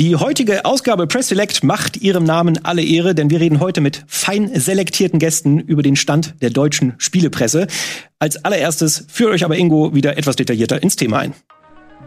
[0.00, 4.02] Die heutige Ausgabe Press Select macht ihrem Namen alle Ehre, denn wir reden heute mit
[4.08, 7.68] fein selektierten Gästen über den Stand der deutschen Spielepresse.
[8.18, 11.32] Als allererstes führt euch aber Ingo wieder etwas detaillierter ins Thema ein.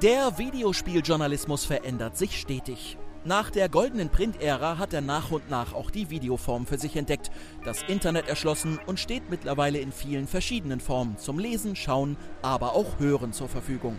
[0.02, 2.98] Der Videospieljournalismus verändert sich stetig.
[3.24, 7.32] Nach der goldenen Print-Ära hat er nach und nach auch die Videoform für sich entdeckt,
[7.64, 13.00] das Internet erschlossen und steht mittlerweile in vielen verschiedenen Formen zum Lesen, Schauen, aber auch
[13.00, 13.96] Hören zur Verfügung.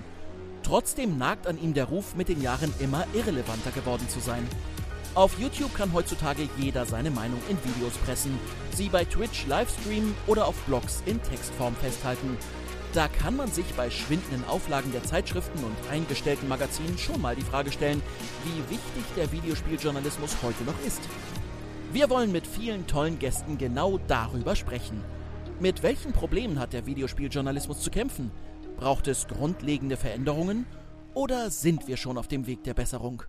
[0.63, 4.47] Trotzdem nagt an ihm der Ruf, mit den Jahren immer irrelevanter geworden zu sein.
[5.15, 8.39] Auf YouTube kann heutzutage jeder seine Meinung in Videos pressen,
[8.73, 12.37] sie bei Twitch livestreamen oder auf Blogs in Textform festhalten.
[12.95, 17.43] Da kann man sich bei schwindenden Auflagen der Zeitschriften und eingestellten Magazinen schon mal die
[17.43, 18.03] Frage stellen,
[18.45, 21.01] wie wichtig der Videospieljournalismus heute noch ist.
[21.93, 25.03] Wir wollen mit vielen tollen Gästen genau darüber sprechen.
[25.61, 28.31] Mit welchen Problemen hat der Videospieljournalismus zu kämpfen?
[28.79, 30.65] Braucht es grundlegende Veränderungen
[31.13, 33.25] oder sind wir schon auf dem Weg der Besserung?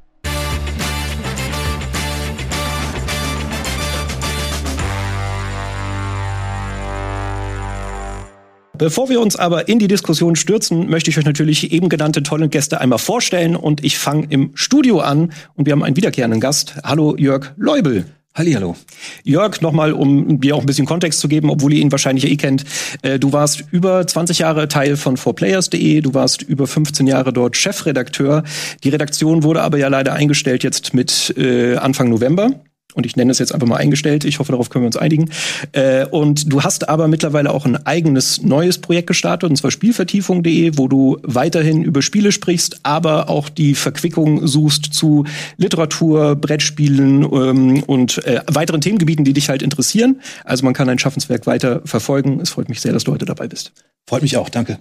[8.78, 12.48] Bevor wir uns aber in die Diskussion stürzen, möchte ich euch natürlich eben genannte tolle
[12.48, 16.76] Gäste einmal vorstellen und ich fange im Studio an und wir haben einen wiederkehrenden Gast.
[16.84, 18.06] Hallo Jörg Leubel.
[18.36, 18.76] Hallihallo.
[19.24, 22.38] Jörg, nochmal, um dir auch ein bisschen Kontext zu geben, obwohl ihr ihn wahrscheinlich eh
[22.38, 22.64] kennt.
[23.02, 27.58] Äh, du warst über 20 Jahre Teil von 4players.de, du warst über 15 Jahre dort
[27.58, 28.44] Chefredakteur.
[28.84, 32.52] Die Redaktion wurde aber ja leider eingestellt jetzt mit äh, Anfang November
[32.96, 34.26] und ich nenne es jetzt einfach mal eingestellt.
[34.26, 35.30] Ich hoffe, darauf können wir uns einigen.
[35.74, 40.72] Äh, und du hast aber mittlerweile auch ein eigenes neues Projekt gestartet, und zwar Spielvertiefung.de,
[40.76, 45.26] wo du weiterhin über Spiele sprichst, aber auch die Verquickung suchst zu
[45.58, 50.22] Literatur, Brettspielen ähm, und äh, weiteren Themengebieten, die dich halt interessieren.
[50.44, 52.40] Also man kann dein Schaffenswerk weiter verfolgen.
[52.42, 53.72] Es freut mich sehr, dass du heute dabei bist.
[54.08, 54.80] Freut mich auch, danke.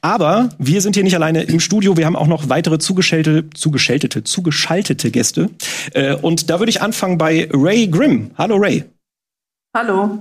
[0.00, 1.96] Aber wir sind hier nicht alleine im Studio.
[1.96, 5.50] Wir haben auch noch weitere zugeschaltete, zugeschaltete, zugeschaltete Gäste.
[5.92, 8.30] Äh, und da würde ich anfangen bei Ray Grimm.
[8.38, 8.84] Hallo Ray.
[9.74, 10.20] Hallo.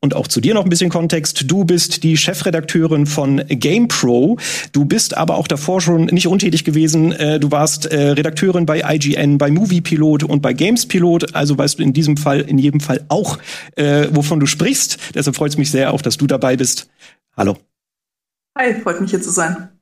[0.00, 1.50] Und auch zu dir noch ein bisschen Kontext.
[1.50, 4.38] Du bist die Chefredakteurin von GamePro.
[4.72, 7.12] Du bist aber auch davor schon nicht untätig gewesen.
[7.12, 11.34] Äh, du warst äh, Redakteurin bei IGN, bei Moviepilot und bei Gamespilot.
[11.34, 13.38] Also weißt du in diesem Fall, in jedem Fall auch,
[14.10, 14.98] wovon du sprichst.
[15.14, 16.88] Deshalb freut es mich sehr auch, dass du dabei bist.
[17.36, 17.56] Hallo.
[18.60, 19.77] Hi, freut mich hier zu sein.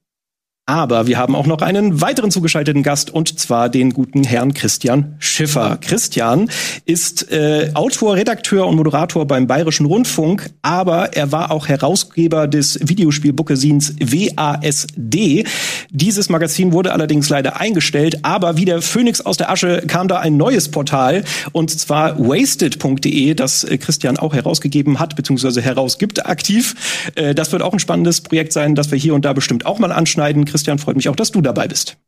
[0.68, 5.14] Aber wir haben auch noch einen weiteren zugeschalteten Gast und zwar den guten Herrn Christian
[5.20, 5.78] Schiffer.
[5.80, 6.50] Christian
[6.84, 12.80] ist äh, Autor, Redakteur und Moderator beim Bayerischen Rundfunk, aber er war auch Herausgeber des
[12.82, 15.44] Videospielbookesins WASD.
[15.90, 20.18] Dieses Magazin wurde allerdings leider eingestellt, aber wie der Phönix aus der Asche kam da
[20.18, 21.22] ein neues Portal
[21.52, 25.60] und zwar wasted.de, das äh, Christian auch herausgegeben hat bzw.
[25.60, 26.74] herausgibt aktiv.
[27.14, 29.78] Äh, das wird auch ein spannendes Projekt sein, das wir hier und da bestimmt auch
[29.78, 30.44] mal anschneiden.
[30.56, 31.98] Christian, freut mich auch, dass du dabei bist.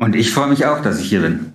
[0.00, 1.52] Und ich freue mich auch, dass ich hier bin.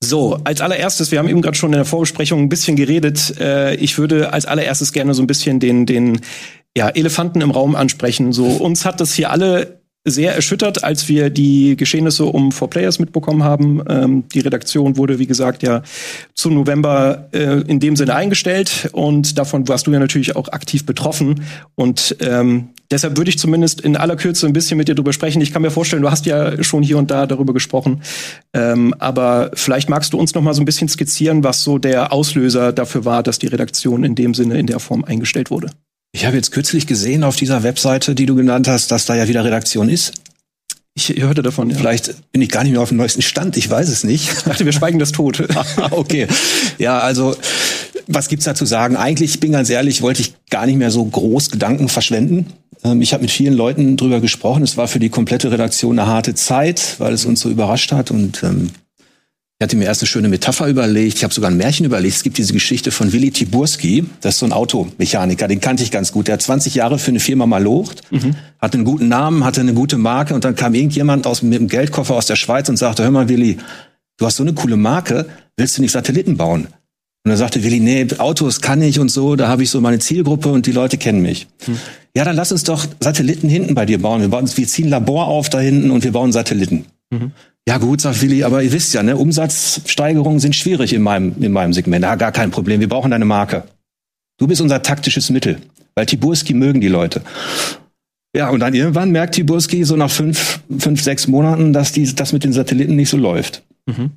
[0.00, 3.34] So, als allererstes, wir haben eben gerade schon in der Vorbesprechung ein bisschen geredet.
[3.40, 6.20] Äh, ich würde als allererstes gerne so ein bisschen den, den
[6.76, 8.32] ja, Elefanten im Raum ansprechen.
[8.32, 12.98] So, uns hat das hier alle sehr erschüttert, als wir die Geschehnisse um Four Players
[12.98, 13.82] mitbekommen haben.
[13.86, 15.82] Ähm, die Redaktion wurde, wie gesagt, ja
[16.34, 20.86] zum November äh, in dem Sinne eingestellt und davon warst du ja natürlich auch aktiv
[20.86, 21.44] betroffen.
[21.74, 25.42] Und ähm, deshalb würde ich zumindest in aller Kürze ein bisschen mit dir drüber sprechen.
[25.42, 28.00] Ich kann mir vorstellen, du hast ja schon hier und da darüber gesprochen,
[28.54, 32.10] ähm, aber vielleicht magst du uns noch mal so ein bisschen skizzieren, was so der
[32.10, 35.70] Auslöser dafür war, dass die Redaktion in dem Sinne in der Form eingestellt wurde.
[36.12, 39.28] Ich habe jetzt kürzlich gesehen auf dieser Webseite, die du genannt hast, dass da ja
[39.28, 40.12] wieder Redaktion ist.
[40.94, 41.76] Ich hörte davon, ja.
[41.76, 44.30] Vielleicht bin ich gar nicht mehr auf dem neuesten Stand, ich weiß es nicht.
[44.32, 45.42] Ich dachte, wir schweigen das tot.
[45.92, 46.26] okay.
[46.78, 47.36] Ja, also,
[48.08, 48.96] was gibt's da zu sagen?
[48.96, 52.52] Eigentlich, ich bin ganz ehrlich, wollte ich gar nicht mehr so groß Gedanken verschwenden.
[52.82, 54.64] Ähm, ich habe mit vielen Leuten drüber gesprochen.
[54.64, 58.10] Es war für die komplette Redaktion eine harte Zeit, weil es uns so überrascht hat
[58.10, 58.70] und ähm,
[59.60, 61.18] ich hatte mir erst eine schöne Metapher überlegt.
[61.18, 62.16] Ich habe sogar ein Märchen überlegt.
[62.16, 64.06] Es gibt diese Geschichte von Willi Tiburski.
[64.22, 65.48] Das ist so ein Automechaniker.
[65.48, 66.28] Den kannte ich ganz gut.
[66.28, 68.36] Der hat 20 Jahre für eine Firma mal locht, mhm.
[68.58, 71.68] hatte einen guten Namen, hatte eine gute Marke und dann kam irgendjemand aus, mit einem
[71.68, 73.58] Geldkoffer aus der Schweiz und sagte, hör mal Willi,
[74.16, 75.26] du hast so eine coole Marke,
[75.58, 76.62] willst du nicht Satelliten bauen?
[76.62, 79.98] Und dann sagte Willi, nee, Autos kann ich und so, da habe ich so meine
[79.98, 81.48] Zielgruppe und die Leute kennen mich.
[81.66, 81.76] Mhm.
[82.16, 84.22] Ja, dann lass uns doch Satelliten hinten bei dir bauen.
[84.22, 86.86] Wir, bauen, wir ziehen Labor auf da hinten und wir bauen Satelliten.
[87.10, 87.32] Mhm.
[87.70, 91.52] Ja gut, sagt Willi, aber ihr wisst ja, ne, Umsatzsteigerungen sind schwierig in meinem, in
[91.52, 92.02] meinem Segment.
[92.02, 93.62] Ja, gar kein Problem, wir brauchen deine Marke.
[94.38, 95.58] Du bist unser taktisches Mittel,
[95.94, 97.22] weil Tiburski mögen die Leute.
[98.34, 102.32] Ja, und dann irgendwann merkt Tiburski so nach fünf, fünf sechs Monaten, dass die, das
[102.32, 103.62] mit den Satelliten nicht so läuft.
[103.86, 104.10] Mhm.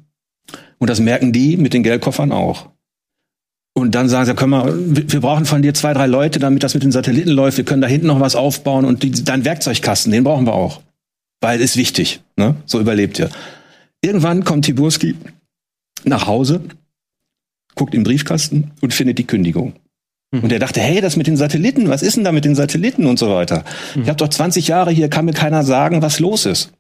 [0.79, 2.71] Und das merken die mit den Geldkoffern auch.
[3.75, 6.73] Und dann sagen sie, können wir, wir brauchen von dir zwei, drei Leute, damit das
[6.73, 7.57] mit den Satelliten läuft.
[7.57, 10.81] Wir können da hinten noch was aufbauen und die, dein Werkzeugkasten, den brauchen wir auch
[11.43, 12.21] weil ist wichtig.
[12.37, 12.55] Ne?
[12.65, 13.29] So überlebt ihr.
[14.01, 15.15] Irgendwann kommt Tiburski
[16.05, 16.61] nach Hause,
[17.75, 19.73] guckt im Briefkasten und findet die Kündigung.
[20.41, 23.05] Und er dachte, hey, das mit den Satelliten, was ist denn da mit den Satelliten
[23.05, 23.63] und so weiter?
[24.01, 26.71] Ich habe doch 20 Jahre hier, kann mir keiner sagen, was los ist.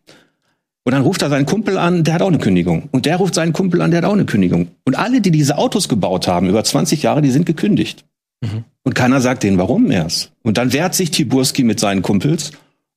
[0.85, 2.89] Und dann ruft er seinen Kumpel an, der hat auch eine Kündigung.
[2.91, 4.69] Und der ruft seinen Kumpel an, der hat auch eine Kündigung.
[4.85, 8.05] Und alle, die diese Autos gebaut haben, über 20 Jahre, die sind gekündigt.
[8.83, 10.31] Und keiner sagt denen, warum erst.
[10.41, 12.51] Und dann wehrt sich Tiburski mit seinen Kumpels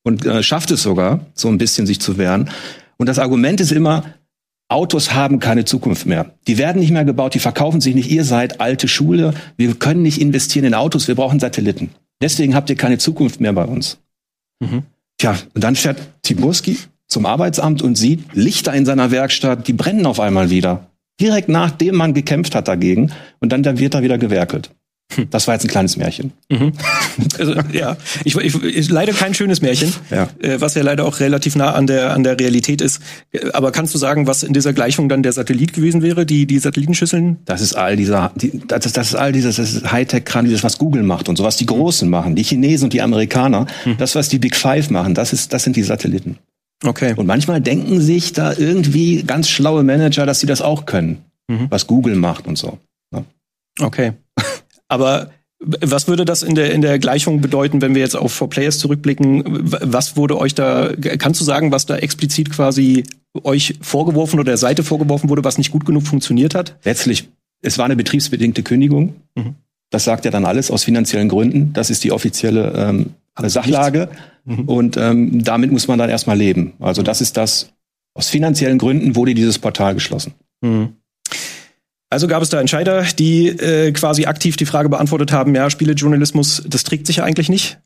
[0.06, 2.48] und äh, schafft es sogar, so ein bisschen sich zu wehren.
[2.96, 4.04] Und das Argument ist immer,
[4.68, 6.32] Autos haben keine Zukunft mehr.
[6.46, 8.08] Die werden nicht mehr gebaut, die verkaufen sich nicht.
[8.08, 9.34] Ihr seid alte Schule.
[9.56, 11.90] Wir können nicht investieren in Autos, wir brauchen Satelliten.
[12.22, 13.98] Deswegen habt ihr keine Zukunft mehr bei uns.
[15.18, 20.06] Tja, und dann fährt Tiburski zum Arbeitsamt und sieht Lichter in seiner Werkstatt, die brennen
[20.06, 20.86] auf einmal wieder.
[21.20, 23.10] Direkt nachdem man gekämpft hat dagegen.
[23.40, 24.70] Und dann da wird er wieder gewerkelt.
[25.30, 26.32] Das war jetzt ein kleines Märchen.
[27.38, 30.28] Also, ja, ich, ich, ich, leider kein schönes Märchen, Ja.
[30.40, 33.00] äh, was ja leider auch relativ nah an der an der Realität ist.
[33.32, 36.46] Äh, Aber kannst du sagen, was in dieser Gleichung dann der Satellit gewesen wäre, die
[36.46, 37.38] die Satellitenschüsseln?
[37.46, 40.62] Das ist all dieser, die, das, ist, das ist all dieses, das ist Hightech-Kram, dieses,
[40.62, 43.66] was Google macht und so, was die Großen machen, die Chinesen und die Amerikaner,
[43.98, 46.38] das, was die Big Five machen, das ist, das sind die Satelliten.
[46.84, 47.14] Okay.
[47.16, 51.18] Und manchmal denken sich da irgendwie ganz schlaue Manager, dass sie das auch können,
[51.70, 52.78] was Google macht und so.
[53.80, 54.12] Okay.
[54.88, 58.48] Aber was würde das in der, in der Gleichung bedeuten, wenn wir jetzt auf For
[58.48, 59.42] Players zurückblicken?
[59.46, 63.04] Was wurde euch da, kannst du sagen, was da explizit quasi
[63.42, 66.76] euch vorgeworfen oder der Seite vorgeworfen wurde, was nicht gut genug funktioniert hat?
[66.84, 67.28] Letztlich,
[67.62, 69.16] es war eine betriebsbedingte Kündigung.
[69.34, 69.54] Mhm.
[69.90, 71.72] Das sagt ja dann alles aus finanziellen Gründen.
[71.72, 73.14] Das ist die offizielle ähm,
[73.48, 74.08] Sachlage.
[74.66, 76.74] Und ähm, damit muss man dann erstmal leben.
[76.78, 77.72] Also das ist das,
[78.14, 80.34] aus finanziellen Gründen wurde dieses Portal geschlossen.
[82.16, 86.62] Also gab es da Entscheider, die äh, quasi aktiv die Frage beantwortet haben, ja, Spielejournalismus,
[86.66, 87.78] das trägt sich ja eigentlich nicht.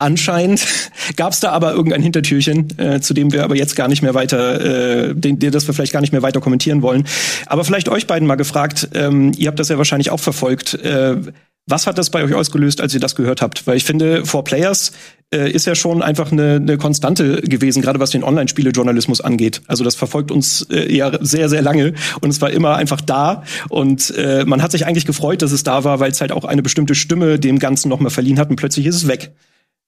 [0.00, 0.66] Anscheinend
[1.16, 4.12] gab es da aber irgendein Hintertürchen, äh, zu dem wir aber jetzt gar nicht mehr
[4.12, 7.04] weiter, äh, den, das wir vielleicht gar nicht mehr weiter kommentieren wollen.
[7.46, 10.74] Aber vielleicht euch beiden mal gefragt, ähm, ihr habt das ja wahrscheinlich auch verfolgt.
[10.74, 11.18] Äh,
[11.66, 13.66] was hat das bei euch ausgelöst, als ihr das gehört habt?
[13.66, 14.92] Weil ich finde, For Players
[15.32, 19.62] äh, ist ja schon einfach eine, eine Konstante gewesen, gerade was den Online-Spielejournalismus angeht.
[19.68, 23.44] Also das verfolgt uns äh, ja sehr, sehr lange und es war immer einfach da
[23.68, 26.44] und äh, man hat sich eigentlich gefreut, dass es da war, weil es halt auch
[26.44, 29.32] eine bestimmte Stimme dem Ganzen nochmal verliehen hat und plötzlich ist es weg.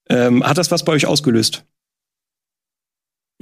[0.09, 1.65] Ähm, hat das was bei euch ausgelöst?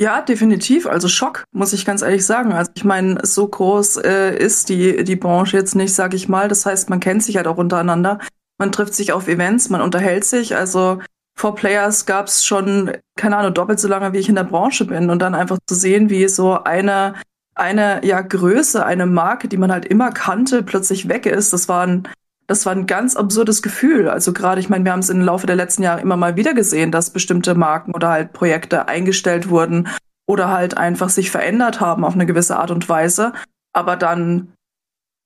[0.01, 0.87] Ja, definitiv.
[0.87, 2.55] Also Schock, muss ich ganz ehrlich sagen.
[2.55, 6.49] Also ich meine, so groß äh, ist die, die Branche jetzt nicht, sag ich mal.
[6.49, 8.19] Das heißt, man kennt sich halt auch untereinander.
[8.57, 10.57] Man trifft sich auf Events, man unterhält sich.
[10.57, 11.01] Also
[11.37, 15.11] For Players gab's schon, keine Ahnung, doppelt so lange, wie ich in der Branche bin.
[15.11, 17.15] Und dann einfach zu sehen, wie so eine,
[17.55, 21.87] eine ja, Größe, eine Marke, die man halt immer kannte, plötzlich weg ist, das war
[21.87, 22.09] ein,
[22.51, 24.09] das war ein ganz absurdes Gefühl.
[24.09, 26.53] Also gerade, ich meine, wir haben es im Laufe der letzten Jahre immer mal wieder
[26.53, 29.87] gesehen, dass bestimmte Marken oder halt Projekte eingestellt wurden
[30.27, 33.35] oder halt einfach sich verändert haben auf eine gewisse Art und Weise.
[33.73, 34.53] Aber dann,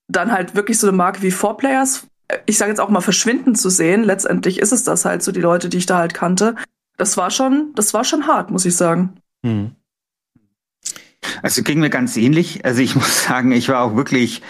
[0.07, 2.07] dann halt wirklich so eine Marke wie Four Players,
[2.45, 4.05] ich sage jetzt auch mal verschwinden zu sehen.
[4.05, 6.57] Letztendlich ist es das halt so, die Leute, die ich da halt kannte.
[6.99, 9.15] Das war schon, das war schon hart, muss ich sagen.
[11.43, 12.67] Also ging mir ganz ähnlich.
[12.67, 14.43] Also ich muss sagen, ich war auch wirklich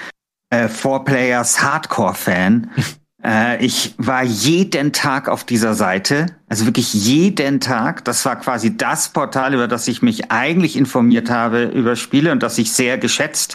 [0.51, 2.71] äh, Four Players Hardcore-Fan.
[3.25, 8.05] äh, ich war jeden Tag auf dieser Seite, also wirklich jeden Tag.
[8.05, 12.43] Das war quasi das Portal, über das ich mich eigentlich informiert habe über Spiele und
[12.43, 13.55] das ich sehr geschätzt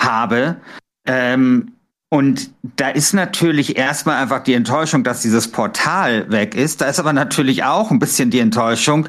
[0.00, 0.56] habe.
[1.06, 1.72] Ähm,
[2.12, 6.80] und da ist natürlich erstmal einfach die Enttäuschung, dass dieses Portal weg ist.
[6.80, 9.08] Da ist aber natürlich auch ein bisschen die Enttäuschung,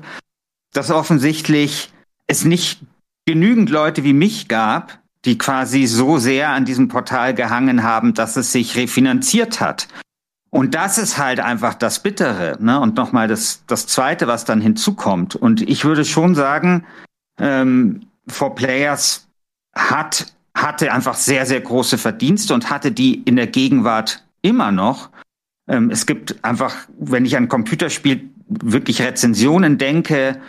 [0.71, 1.91] dass offensichtlich
[2.27, 2.79] es nicht
[3.25, 8.37] genügend Leute wie mich gab, die quasi so sehr an diesem Portal gehangen haben, dass
[8.37, 9.87] es sich refinanziert hat.
[10.49, 12.57] Und das ist halt einfach das Bittere.
[12.59, 12.79] Ne?
[12.79, 15.35] Und nochmal das, das Zweite, was dann hinzukommt.
[15.35, 16.85] Und ich würde schon sagen,
[17.39, 19.27] ähm, For Players
[19.73, 25.09] hat, hatte einfach sehr, sehr große Verdienste und hatte die in der Gegenwart immer noch.
[25.69, 30.41] Ähm, es gibt einfach, wenn ich an Computerspiel wirklich Rezensionen denke,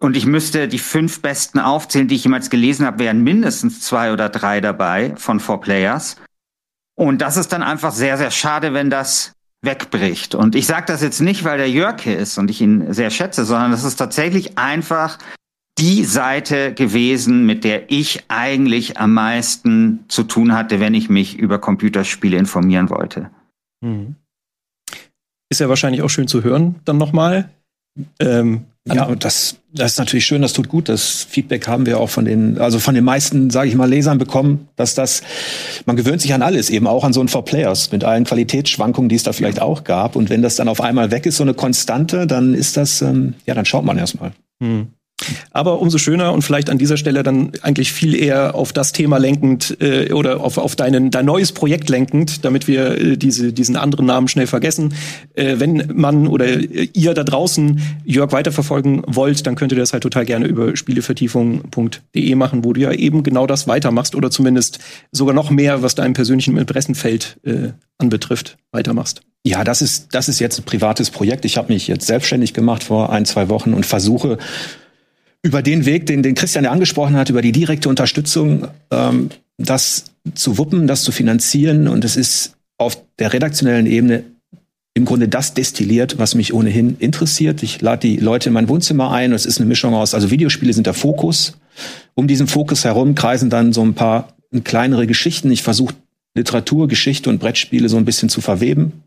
[0.00, 4.12] und ich müsste die fünf besten aufzählen, die ich jemals gelesen habe, wären mindestens zwei
[4.12, 6.16] oder drei dabei von Four Players.
[6.94, 10.34] Und das ist dann einfach sehr, sehr schade, wenn das wegbricht.
[10.34, 13.10] Und ich sage das jetzt nicht, weil der Jörg hier ist und ich ihn sehr
[13.10, 15.18] schätze, sondern das ist tatsächlich einfach
[15.78, 21.38] die Seite gewesen, mit der ich eigentlich am meisten zu tun hatte, wenn ich mich
[21.38, 23.30] über Computerspiele informieren wollte.
[25.50, 27.50] Ist ja wahrscheinlich auch schön zu hören, dann nochmal.
[28.20, 30.88] Ähm, Ja, und das, das ist natürlich schön, das tut gut.
[30.88, 34.18] Das Feedback haben wir auch von den, also von den meisten, sage ich mal, Lesern
[34.18, 35.22] bekommen, dass das,
[35.86, 39.08] man gewöhnt sich an alles, eben auch an so ein Four Players mit allen Qualitätsschwankungen,
[39.08, 40.16] die es da vielleicht auch gab.
[40.16, 43.34] Und wenn das dann auf einmal weg ist, so eine Konstante, dann ist das, ähm,
[43.46, 44.32] ja, dann schaut man erstmal.
[44.62, 44.88] Hm.
[45.50, 49.18] Aber umso schöner und vielleicht an dieser Stelle dann eigentlich viel eher auf das Thema
[49.18, 53.76] lenkend äh, oder auf, auf deinen, dein neues Projekt lenkend, damit wir äh, diese, diesen
[53.76, 54.94] anderen Namen schnell vergessen.
[55.34, 60.02] Äh, wenn man oder ihr da draußen Jörg weiterverfolgen wollt, dann könnt ihr das halt
[60.02, 64.78] total gerne über spielevertiefung.de machen, wo du ja eben genau das weitermachst oder zumindest
[65.12, 69.22] sogar noch mehr, was deinem persönlichen Interessenfeld äh, anbetrifft, weitermachst.
[69.44, 71.44] Ja, das ist, das ist jetzt ein privates Projekt.
[71.44, 74.38] Ich habe mich jetzt selbstständig gemacht vor ein, zwei Wochen und versuche
[75.42, 80.04] über den Weg, den, den Christian ja angesprochen hat, über die direkte Unterstützung, ähm, das
[80.34, 81.88] zu wuppen, das zu finanzieren.
[81.88, 84.24] Und es ist auf der redaktionellen Ebene
[84.94, 87.62] im Grunde das destilliert, was mich ohnehin interessiert.
[87.62, 89.32] Ich lade die Leute in mein Wohnzimmer ein.
[89.32, 91.56] Es ist eine Mischung aus, also Videospiele sind der Fokus.
[92.14, 95.52] Um diesen Fokus herum kreisen dann so ein paar kleinere Geschichten.
[95.52, 95.94] Ich versuche
[96.34, 99.04] Literatur, Geschichte und Brettspiele so ein bisschen zu verweben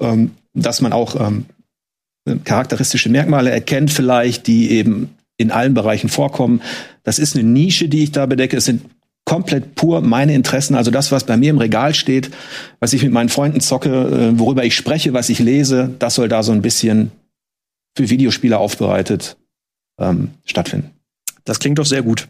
[0.00, 1.46] ähm, dass man auch ähm,
[2.44, 6.60] charakteristische Merkmale erkennt vielleicht, die eben in allen Bereichen vorkommen.
[7.04, 8.56] Das ist eine Nische, die ich da bedecke.
[8.56, 8.82] Es sind
[9.24, 12.30] komplett pur meine Interessen, also das, was bei mir im Regal steht,
[12.80, 16.28] was ich mit meinen Freunden zocke, äh, worüber ich spreche, was ich lese, das soll
[16.28, 17.10] da so ein bisschen
[17.94, 19.36] für Videospiele aufbereitet
[20.00, 20.90] ähm, stattfinden.
[21.44, 22.28] Das klingt doch sehr gut.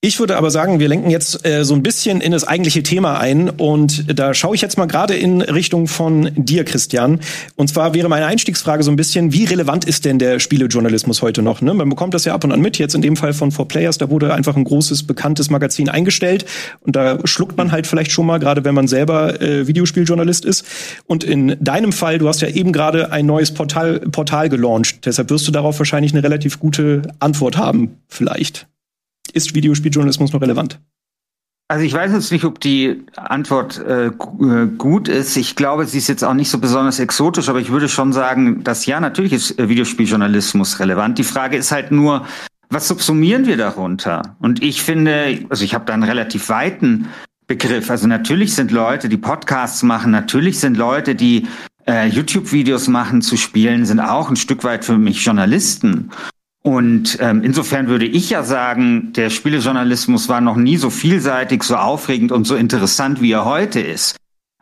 [0.00, 3.18] Ich würde aber sagen, wir lenken jetzt äh, so ein bisschen in das eigentliche Thema
[3.18, 7.18] ein und da schaue ich jetzt mal gerade in Richtung von dir, Christian.
[7.56, 11.42] Und zwar wäre meine Einstiegsfrage so ein bisschen, wie relevant ist denn der Spielejournalismus heute
[11.42, 11.62] noch?
[11.62, 11.74] Ne?
[11.74, 14.08] Man bekommt das ja ab und an mit, jetzt in dem Fall von 4Players, da
[14.08, 16.44] wurde einfach ein großes, bekanntes Magazin eingestellt
[16.78, 20.64] und da schluckt man halt vielleicht schon mal, gerade wenn man selber äh, Videospieljournalist ist.
[21.06, 25.28] Und in deinem Fall, du hast ja eben gerade ein neues Portal, Portal gelauncht, deshalb
[25.30, 28.68] wirst du darauf wahrscheinlich eine relativ gute Antwort haben, vielleicht
[29.30, 30.80] ist Videospieljournalismus noch relevant?
[31.70, 35.36] Also ich weiß jetzt nicht, ob die Antwort äh, äh, gut ist.
[35.36, 38.64] Ich glaube, sie ist jetzt auch nicht so besonders exotisch, aber ich würde schon sagen,
[38.64, 41.18] dass ja, natürlich ist äh, Videospieljournalismus relevant.
[41.18, 42.24] Die Frage ist halt nur,
[42.70, 44.36] was subsumieren wir darunter?
[44.40, 47.08] Und ich finde, also ich habe da einen relativ weiten
[47.46, 47.90] Begriff.
[47.90, 51.46] Also natürlich sind Leute, die Podcasts machen, natürlich sind Leute, die
[51.86, 56.10] äh, YouTube-Videos machen zu Spielen, sind auch ein Stück weit für mich Journalisten.
[56.68, 61.76] Und ähm, insofern würde ich ja sagen, der Spielejournalismus war noch nie so vielseitig, so
[61.76, 64.16] aufregend und so interessant, wie er heute ist.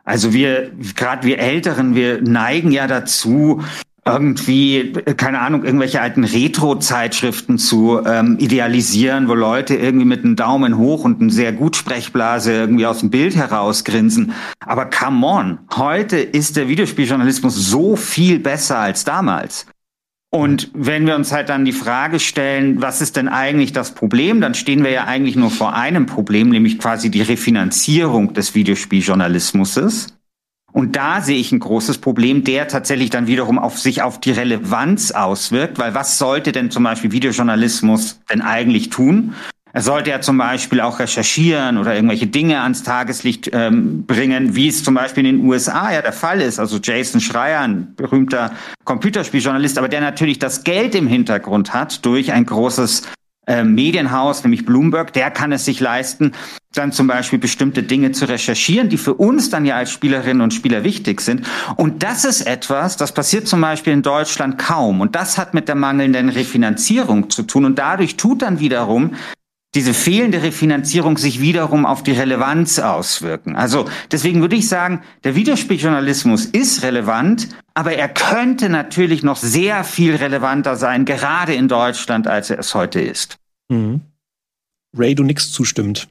[0.05, 3.61] Also wir, gerade wir Älteren, wir neigen ja dazu,
[4.05, 10.77] irgendwie, keine Ahnung, irgendwelche alten Retro-Zeitschriften zu ähm, idealisieren, wo Leute irgendwie mit einem Daumen
[10.77, 14.31] hoch und einer sehr gut Sprechblase irgendwie aus dem Bild herausgrinsen.
[14.65, 19.65] Aber come on, heute ist der Videospieljournalismus so viel besser als damals.
[20.29, 24.41] Und wenn wir uns halt dann die Frage stellen, was ist denn eigentlich das Problem,
[24.41, 30.07] dann stehen wir ja eigentlich nur vor einem Problem, nämlich quasi die Refinanzierung des Videospieljournalismus.
[30.73, 34.31] Und da sehe ich ein großes Problem, der tatsächlich dann wiederum auf sich auf die
[34.31, 39.33] Relevanz auswirkt, weil was sollte denn zum Beispiel Videojournalismus denn eigentlich tun?
[39.77, 44.69] Er sollte ja zum Beispiel auch recherchieren oder irgendwelche Dinge ans Tageslicht ähm, bringen, wie
[44.69, 46.57] es zum Beispiel in den USA ja der Fall ist.
[46.57, 48.53] Also Jason Schreier, ein berühmter
[48.85, 53.03] Computerspieljournalist, aber der natürlich das Geld im Hintergrund hat durch ein großes
[53.45, 56.31] äh, Medienhaus, nämlich Bloomberg, der kann es sich leisten,
[56.73, 60.55] dann zum Beispiel bestimmte Dinge zu recherchieren, die für uns dann ja als Spielerinnen und
[60.55, 61.45] Spieler wichtig sind.
[61.75, 65.01] Und das ist etwas, das passiert zum Beispiel in Deutschland kaum.
[65.01, 67.63] Und das hat mit der mangelnden Refinanzierung zu tun.
[67.63, 69.13] Und dadurch tut dann wiederum
[69.75, 73.55] diese fehlende Refinanzierung sich wiederum auf die Relevanz auswirken.
[73.55, 79.83] Also deswegen würde ich sagen, der Videospieljournalismus ist relevant, aber er könnte natürlich noch sehr
[79.83, 83.37] viel relevanter sein, gerade in Deutschland, als er es heute ist.
[83.69, 84.01] Mhm.
[84.97, 86.07] Ray, du nix zustimmt.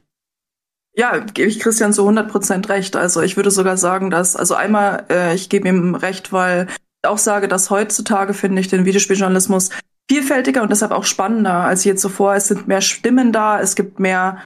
[0.94, 2.96] Ja, gebe ich Christian zu 100 Prozent recht.
[2.96, 6.68] Also ich würde sogar sagen, dass, also einmal, äh, ich gebe ihm recht, weil
[7.02, 9.70] ich auch sage, dass heutzutage, finde ich, den Videospieljournalismus
[10.08, 12.34] vielfältiger und deshalb auch spannender als je zuvor.
[12.34, 14.44] Es sind mehr Stimmen da, es gibt mehr,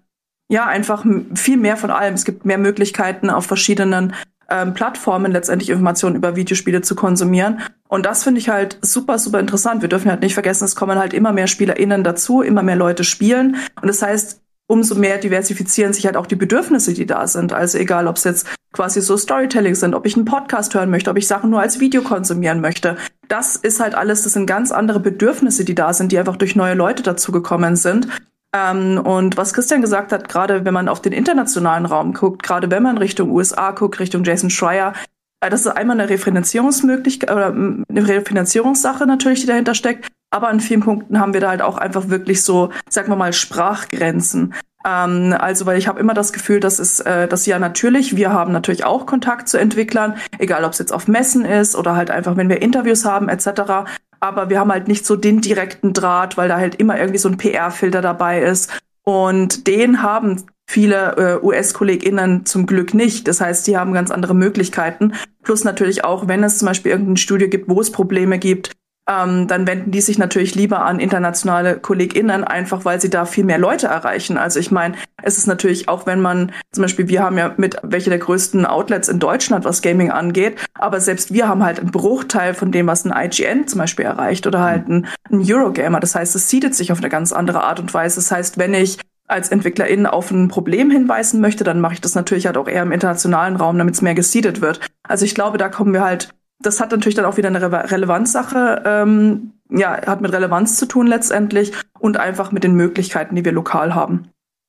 [0.49, 2.15] ja, einfach viel mehr von allem.
[2.15, 4.15] Es gibt mehr Möglichkeiten auf verschiedenen
[4.49, 7.61] ähm, Plattformen letztendlich Informationen über Videospiele zu konsumieren.
[7.89, 9.83] Und das finde ich halt super, super interessant.
[9.83, 13.05] Wir dürfen halt nicht vergessen, es kommen halt immer mehr SpielerInnen dazu, immer mehr Leute
[13.05, 13.57] spielen.
[13.81, 14.41] Und das heißt,
[14.71, 17.53] umso mehr diversifizieren sich halt auch die Bedürfnisse, die da sind.
[17.53, 21.11] Also egal, ob es jetzt quasi so Storytelling sind, ob ich einen Podcast hören möchte,
[21.11, 22.97] ob ich Sachen nur als Video konsumieren möchte.
[23.27, 26.55] Das ist halt alles, das sind ganz andere Bedürfnisse, die da sind, die einfach durch
[26.55, 28.07] neue Leute dazugekommen sind.
[28.55, 32.71] Ähm, und was Christian gesagt hat, gerade wenn man auf den internationalen Raum guckt, gerade
[32.71, 34.93] wenn man Richtung USA guckt, Richtung Jason Schreier,
[35.41, 40.09] äh, das ist einmal eine Refinanzierungsmöglichkeit oder mm, eine Refinanzierungssache natürlich, die dahinter steckt.
[40.31, 43.33] Aber an vielen Punkten haben wir da halt auch einfach wirklich so, sagen wir mal,
[43.33, 44.55] Sprachgrenzen.
[44.87, 48.33] Ähm, also, weil ich habe immer das Gefühl, dass es, äh, dass ja natürlich, wir
[48.33, 52.11] haben natürlich auch Kontakt zu Entwicklern, egal ob es jetzt auf Messen ist oder halt
[52.11, 53.91] einfach, wenn wir Interviews haben etc.
[54.21, 57.29] aber wir haben halt nicht so den direkten Draht, weil da halt immer irgendwie so
[57.29, 58.71] ein PR-Filter dabei ist.
[59.03, 63.27] Und den haben viele äh, US-KollegInnen zum Glück nicht.
[63.27, 65.15] Das heißt, die haben ganz andere Möglichkeiten.
[65.43, 68.73] Plus natürlich auch, wenn es zum Beispiel irgendein Studio gibt, wo es Probleme gibt,
[69.11, 73.45] ähm, dann wenden die sich natürlich lieber an internationale KollegInnen, einfach weil sie da viel
[73.45, 74.37] mehr Leute erreichen.
[74.39, 77.77] Also ich meine, es ist natürlich auch, wenn man, zum Beispiel, wir haben ja mit
[77.83, 81.91] welche der größten Outlets in Deutschland, was Gaming angeht, aber selbst wir haben halt einen
[81.91, 85.99] Bruchteil von dem, was ein IGN zum Beispiel erreicht oder halt ein, ein Eurogamer.
[85.99, 88.17] Das heißt, es siedet sich auf eine ganz andere Art und Weise.
[88.17, 92.15] Das heißt, wenn ich als Entwicklerin auf ein Problem hinweisen möchte, dann mache ich das
[92.15, 94.81] natürlich halt auch eher im internationalen Raum, damit es mehr gesiedet wird.
[95.03, 97.91] Also ich glaube, da kommen wir halt das hat natürlich dann auch wieder eine Re
[97.91, 103.45] Relevanzsache, ähm, ja, hat mit Relevanz zu tun letztendlich und einfach mit den Möglichkeiten, die
[103.45, 104.29] wir lokal haben.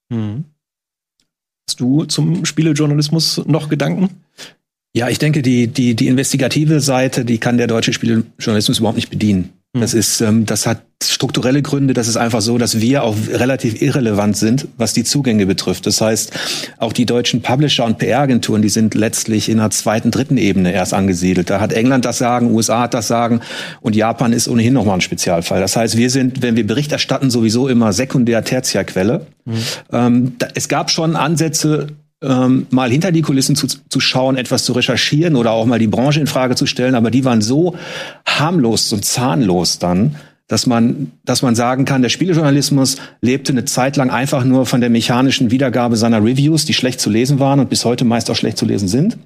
[0.09, 0.45] Mhm.
[1.67, 4.09] Hast du zum Spielejournalismus noch Gedanken?
[4.93, 9.09] Ja, ich denke, die, die, die investigative Seite, die kann der deutsche Spielejournalismus überhaupt nicht
[9.09, 9.53] bedienen.
[9.73, 9.99] Das hm.
[9.99, 11.93] ist, ähm, das hat strukturelle Gründe.
[11.93, 15.85] Das ist einfach so, dass wir auch relativ irrelevant sind, was die Zugänge betrifft.
[15.85, 16.31] Das heißt,
[16.77, 20.93] auch die deutschen Publisher und PR-Agenturen, die sind letztlich in einer zweiten, dritten Ebene erst
[20.93, 21.49] angesiedelt.
[21.49, 23.41] Da hat England das Sagen, USA hat das Sagen
[23.81, 25.61] und Japan ist ohnehin nochmal ein Spezialfall.
[25.61, 29.25] Das heißt, wir sind, wenn wir Bericht erstatten, sowieso immer Sekundär, Tertiärquelle.
[29.45, 29.57] Mhm.
[29.91, 31.87] Ähm, da, es gab schon Ansätze,
[32.21, 35.87] ähm, mal hinter die Kulissen zu, zu schauen, etwas zu recherchieren oder auch mal die
[35.87, 37.75] Branche in Frage zu stellen, aber die waren so
[38.25, 40.15] harmlos und zahnlos dann,
[40.47, 44.81] dass man, dass man sagen kann, der Spielejournalismus lebte eine Zeit lang einfach nur von
[44.81, 48.35] der mechanischen Wiedergabe seiner Reviews, die schlecht zu lesen waren und bis heute meist auch
[48.35, 49.17] schlecht zu lesen sind.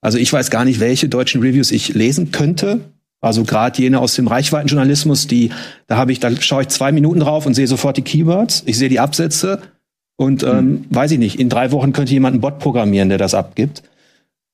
[0.00, 2.80] Also ich weiß gar nicht, welche deutschen Reviews ich lesen könnte.
[3.20, 5.50] Also gerade jene aus dem Reichweitenjournalismus, die,
[5.86, 8.78] da habe ich, da schaue ich zwei Minuten drauf und sehe sofort die Keywords, ich
[8.78, 9.60] sehe die Absätze
[10.22, 10.84] und ähm, mhm.
[10.90, 13.82] weiß ich nicht, in drei Wochen könnte jemand einen Bot programmieren, der das abgibt.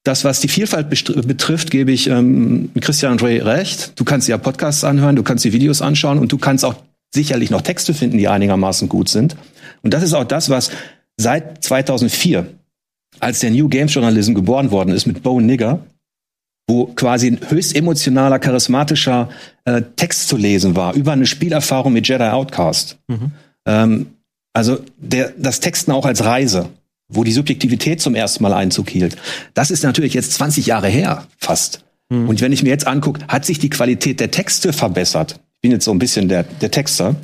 [0.02, 3.92] Das, was die Vielfalt betrifft, gebe ich ähm, Christian und Ray recht.
[3.96, 6.74] Du kannst ja Podcasts anhören, du kannst die Videos anschauen und du kannst auch
[7.14, 9.36] sicherlich noch Texte finden, die einigermaßen gut sind.
[9.82, 10.70] Und das ist auch das, was
[11.18, 12.46] seit 2004,
[13.20, 15.80] als der New Games Journalism geboren worden ist mit Bo Nigger,
[16.66, 19.28] wo quasi ein höchst emotionaler, charismatischer
[19.64, 22.96] äh, Text zu lesen war über eine Spielerfahrung mit Jedi Outcast.
[23.08, 23.32] Mhm.
[23.66, 24.06] Ähm,
[24.58, 26.68] also der, das Texten auch als Reise,
[27.08, 29.16] wo die Subjektivität zum ersten Mal Einzug hielt.
[29.54, 31.84] Das ist natürlich jetzt 20 Jahre her, fast.
[32.08, 32.28] Mhm.
[32.28, 35.38] Und wenn ich mir jetzt angucke, hat sich die Qualität der Texte verbessert?
[35.54, 37.14] Ich bin jetzt so ein bisschen der, der Texter.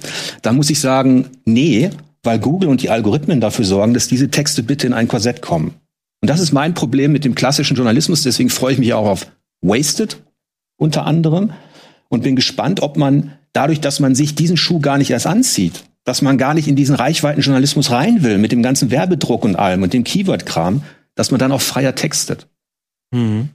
[0.43, 1.91] Da muss ich sagen, nee,
[2.23, 5.75] weil Google und die Algorithmen dafür sorgen, dass diese Texte bitte in ein Korsett kommen.
[6.21, 8.23] Und das ist mein Problem mit dem klassischen Journalismus.
[8.23, 9.27] Deswegen freue ich mich auch auf
[9.61, 10.19] Wasted
[10.77, 11.53] unter anderem
[12.09, 15.83] und bin gespannt, ob man dadurch, dass man sich diesen Schuh gar nicht erst anzieht,
[16.05, 19.83] dass man gar nicht in diesen Reichweitenjournalismus rein will, mit dem ganzen Werbedruck und allem
[19.83, 20.83] und dem Keyword-Kram,
[21.15, 22.47] dass man dann auch freier textet.
[23.11, 23.51] Mhm.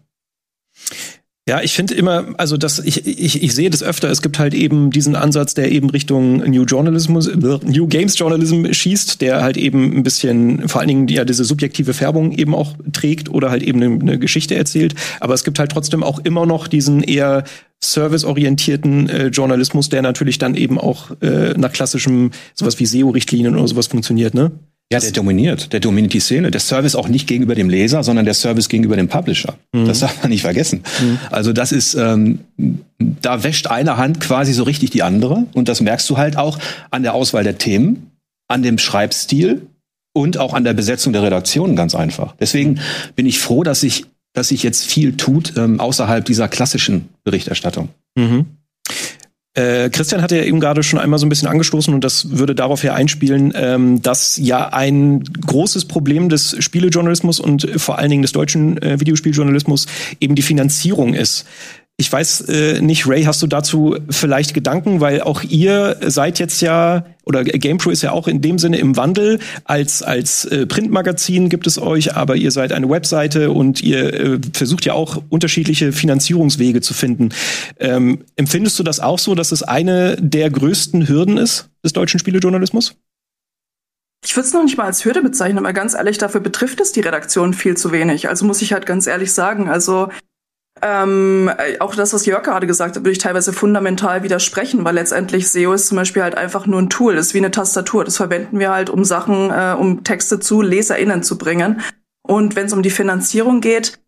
[1.49, 4.53] Ja, ich finde immer, also das, ich, ich, ich sehe das öfter, es gibt halt
[4.53, 9.97] eben diesen Ansatz, der eben Richtung New Journalism, New Games Journalism schießt, der halt eben
[9.97, 13.81] ein bisschen, vor allen Dingen ja diese subjektive Färbung eben auch trägt oder halt eben
[13.81, 14.93] eine, eine Geschichte erzählt.
[15.21, 17.45] Aber es gibt halt trotzdem auch immer noch diesen eher
[17.83, 23.67] serviceorientierten äh, Journalismus, der natürlich dann eben auch äh, nach klassischem sowas wie SEO-Richtlinien oder
[23.67, 24.51] sowas funktioniert, ne?
[24.91, 25.71] Ja, der dominiert.
[25.71, 26.49] Der dominiert die Szene.
[26.49, 29.53] Der Service auch nicht gegenüber dem Leser, sondern der Service gegenüber dem Publisher.
[29.71, 29.85] Mhm.
[29.85, 30.83] Das darf man nicht vergessen.
[30.99, 31.19] Mhm.
[31.29, 32.39] Also das ist, ähm,
[32.97, 35.45] da wäscht eine Hand quasi so richtig die andere.
[35.53, 36.57] Und das merkst du halt auch
[36.89, 38.11] an der Auswahl der Themen,
[38.47, 39.61] an dem Schreibstil
[40.13, 42.35] und auch an der Besetzung der Redaktion ganz einfach.
[42.39, 42.79] Deswegen
[43.15, 47.89] bin ich froh, dass sich, dass sich jetzt viel tut ähm, außerhalb dieser klassischen Berichterstattung.
[48.15, 48.47] Mhm.
[49.55, 52.53] Äh, Christian hatte ja eben gerade schon einmal so ein bisschen angestoßen und das würde
[52.53, 58.21] darauf ja einspielen, ähm, dass ja ein großes Problem des Spielejournalismus und vor allen Dingen
[58.21, 59.87] des deutschen äh, Videospieljournalismus
[60.19, 61.45] eben die Finanzierung ist.
[61.99, 66.61] Ich weiß äh, nicht, Ray, hast du dazu vielleicht Gedanken, weil auch ihr seid jetzt
[66.61, 69.39] ja oder GamePro ist ja auch in dem Sinne im Wandel.
[69.65, 74.39] Als als äh, Printmagazin gibt es euch, aber ihr seid eine Webseite und ihr äh,
[74.53, 77.31] versucht ja auch unterschiedliche Finanzierungswege zu finden.
[77.79, 82.17] Ähm, empfindest du das auch so, dass es eine der größten Hürden ist des deutschen
[82.17, 82.95] Spielejournalismus?
[84.23, 86.93] Ich würde es noch nicht mal als Hürde bezeichnen, aber ganz ehrlich, dafür betrifft es
[86.93, 88.29] die Redaktion viel zu wenig.
[88.29, 89.67] Also muss ich halt ganz ehrlich sagen.
[89.67, 90.07] Also
[90.81, 95.49] ähm, auch das, was Jörg gerade gesagt hat, würde ich teilweise fundamental widersprechen, weil letztendlich
[95.49, 98.03] SEO ist zum Beispiel halt einfach nur ein Tool, ist wie eine Tastatur.
[98.03, 101.81] Das verwenden wir halt, um Sachen, äh, um Texte zu LeserInnen zu bringen.
[102.21, 103.99] Und wenn es um die Finanzierung geht,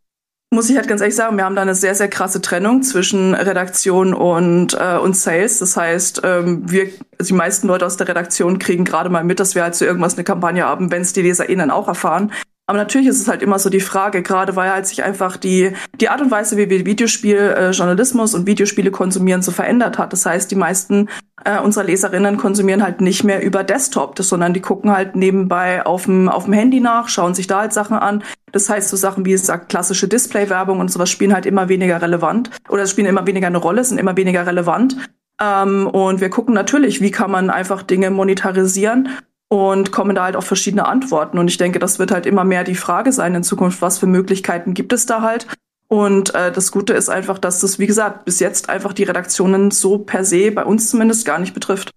[0.53, 3.33] muss ich halt ganz ehrlich sagen, wir haben da eine sehr, sehr krasse Trennung zwischen
[3.33, 5.59] Redaktion und, äh, und Sales.
[5.59, 9.39] Das heißt, ähm, wir, also die meisten Leute aus der Redaktion kriegen gerade mal mit,
[9.39, 12.33] dass wir halt zu irgendwas eine Kampagne haben, wenn es die LeserInnen auch erfahren.
[12.67, 15.73] Aber natürlich ist es halt immer so die Frage, gerade weil halt sich einfach die,
[15.99, 20.13] die Art und Weise, wie wir Videospieljournalismus äh, und Videospiele konsumieren, so verändert hat.
[20.13, 21.09] Das heißt, die meisten
[21.43, 25.85] äh, unserer Leserinnen konsumieren halt nicht mehr über Desktop, das, sondern die gucken halt nebenbei
[25.85, 28.23] auf dem, Handy nach, schauen sich da halt Sachen an.
[28.51, 32.01] Das heißt, so Sachen wie es sagt, klassische Display-Werbung und sowas spielen halt immer weniger
[32.01, 34.97] relevant oder spielen immer weniger eine Rolle, sind immer weniger relevant.
[35.41, 39.09] Ähm, und wir gucken natürlich, wie kann man einfach Dinge monetarisieren
[39.51, 41.37] und kommen da halt auf verschiedene Antworten.
[41.37, 44.07] Und ich denke, das wird halt immer mehr die Frage sein in Zukunft, was für
[44.07, 45.45] Möglichkeiten gibt es da halt.
[45.89, 49.69] Und äh, das Gute ist einfach, dass das, wie gesagt, bis jetzt einfach die Redaktionen
[49.69, 51.91] so per se, bei uns zumindest, gar nicht betrifft.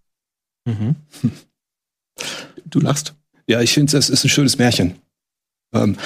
[0.65, 0.97] Mhm.
[2.67, 3.15] Du lachst.
[3.47, 4.95] Ja, ich finde, es ist ein schönes Märchen.
[5.73, 5.97] Ähm,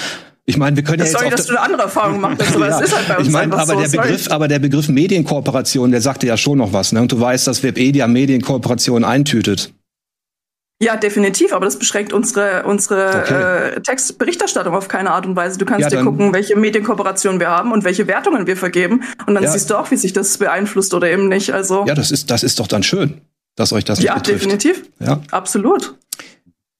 [0.45, 2.67] ich meine, wir können ja, ja Sorry, dass du eine andere Erfahrung gemacht hast, aber
[2.67, 2.79] ja.
[2.81, 5.89] es ist halt bei uns Ich meine, aber so, der Begriff, aber der Begriff Medienkooperation,
[5.89, 7.01] der sagte ja schon noch was, ne?
[7.01, 9.73] Und du weißt, dass Webedia Medienkooperation eintütet.
[10.81, 13.75] Ja, definitiv, aber das beschränkt unsere, unsere okay.
[13.75, 15.57] äh, Textberichterstattung auf keine Art und Weise.
[15.57, 19.03] Du kannst ja, dir gucken, welche Medienkooperation wir haben und welche Wertungen wir vergeben.
[19.25, 19.51] Und dann ja.
[19.51, 21.53] siehst du auch, wie sich das beeinflusst oder eben nicht.
[21.53, 23.19] Also ja, das ist, das ist doch dann schön,
[23.57, 24.45] dass euch das ja, betrifft.
[24.45, 24.83] Definitiv.
[24.99, 25.95] Ja, absolut.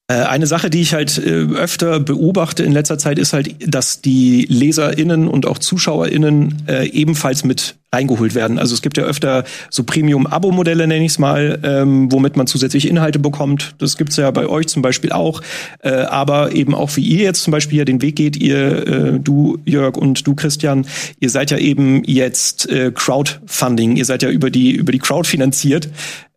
[0.09, 4.01] Äh, eine Sache, die ich halt äh, öfter beobachte in letzter Zeit, ist halt, dass
[4.01, 8.57] die LeserInnen und auch ZuschauerInnen äh, ebenfalls mit reingeholt werden.
[8.57, 12.87] Also es gibt ja öfter so Premium-Abo-Modelle, nenne ich es mal, ähm, womit man zusätzlich
[12.87, 13.75] Inhalte bekommt.
[13.77, 15.41] Das gibt's ja bei euch zum Beispiel auch.
[15.79, 19.19] Äh, aber eben auch wie ihr jetzt zum Beispiel ja den Weg geht, ihr, äh,
[19.19, 20.87] du Jörg und du Christian,
[21.19, 25.27] ihr seid ja eben jetzt äh, Crowdfunding, ihr seid ja über die, über die Crowd
[25.27, 25.89] finanziert.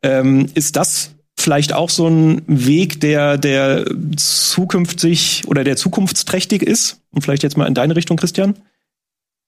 [0.03, 1.11] Ähm, ist das
[1.43, 3.85] vielleicht auch so ein Weg, der, der
[4.17, 7.01] zukünftig oder der zukunftsträchtig ist?
[7.11, 8.55] Und vielleicht jetzt mal in deine Richtung, Christian?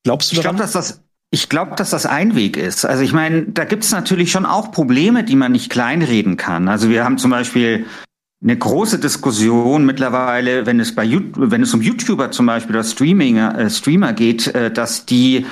[0.05, 0.57] Glaubst du daran?
[0.57, 2.85] Ich glaube, dass das ich glaube, dass das ein Weg ist.
[2.85, 6.69] Also ich meine, da gibt es natürlich schon auch Probleme, die man nicht kleinreden kann.
[6.69, 7.87] Also wir haben zum Beispiel
[8.41, 13.39] eine große Diskussion mittlerweile, wenn es bei wenn es um YouTuber zum Beispiel oder Streaming,
[13.39, 15.47] äh, Streamer geht, äh, dass die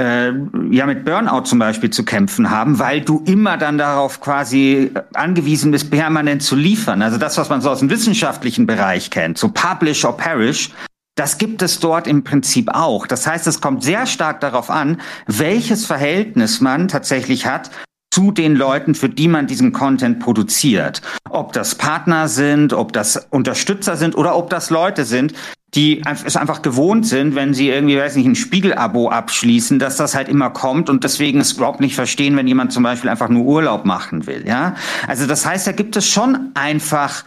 [0.00, 0.32] äh,
[0.70, 5.70] ja mit Burnout zum Beispiel zu kämpfen haben, weil du immer dann darauf quasi angewiesen
[5.70, 7.02] bist, permanent zu liefern.
[7.02, 10.70] Also das, was man so aus dem wissenschaftlichen Bereich kennt, so Publish or Perish,
[11.16, 13.06] das gibt es dort im Prinzip auch.
[13.06, 17.70] Das heißt, es kommt sehr stark darauf an, welches Verhältnis man tatsächlich hat
[18.10, 21.02] zu den Leuten, für die man diesen Content produziert.
[21.30, 25.34] Ob das Partner sind, ob das Unterstützer sind oder ob das Leute sind,
[25.74, 30.14] die es einfach gewohnt sind, wenn sie irgendwie, weiß nicht, ein Spiegel-Abo abschließen, dass das
[30.14, 33.44] halt immer kommt und deswegen es überhaupt nicht verstehen, wenn jemand zum Beispiel einfach nur
[33.44, 34.76] Urlaub machen will, ja.
[35.08, 37.24] Also das heißt, da gibt es schon einfach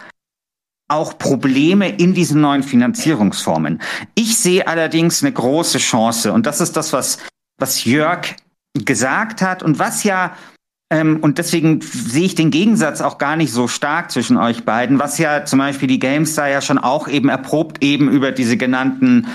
[0.87, 3.81] auch Probleme in diesen neuen Finanzierungsformen.
[4.15, 7.17] Ich sehe allerdings eine große Chance und das ist das, was,
[7.57, 8.35] was Jörg
[8.73, 10.33] gesagt hat und was ja
[10.89, 14.99] ähm, und deswegen sehe ich den Gegensatz auch gar nicht so stark zwischen euch beiden,
[14.99, 19.27] was ja zum Beispiel die GameStar ja schon auch eben erprobt eben über diese genannten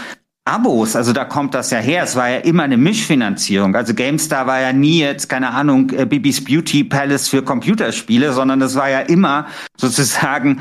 [0.44, 2.02] Abos, also da kommt das ja her.
[2.02, 3.76] Es war ja immer eine Mischfinanzierung.
[3.76, 8.58] Also GameStar war ja nie jetzt, keine Ahnung, äh, Bibis Beauty Palace für Computerspiele, sondern
[8.58, 10.60] das war ja immer sozusagen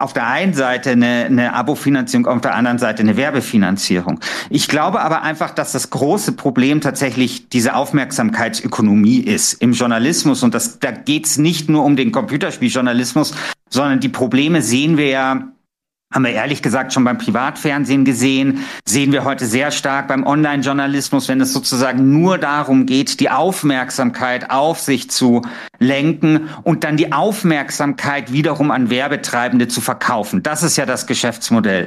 [0.00, 4.18] auf der einen Seite eine, eine Abo-Finanzierung, auf der anderen Seite eine Werbefinanzierung.
[4.48, 10.42] Ich glaube aber einfach, dass das große Problem tatsächlich diese Aufmerksamkeitsökonomie ist im Journalismus.
[10.42, 13.34] Und das, da geht's nicht nur um den Computerspieljournalismus,
[13.68, 15.52] sondern die Probleme sehen wir ja
[16.12, 21.28] haben wir ehrlich gesagt schon beim Privatfernsehen gesehen, sehen wir heute sehr stark beim Online-Journalismus,
[21.28, 25.42] wenn es sozusagen nur darum geht, die Aufmerksamkeit auf sich zu
[25.78, 30.42] lenken und dann die Aufmerksamkeit wiederum an Werbetreibende zu verkaufen.
[30.42, 31.86] Das ist ja das Geschäftsmodell.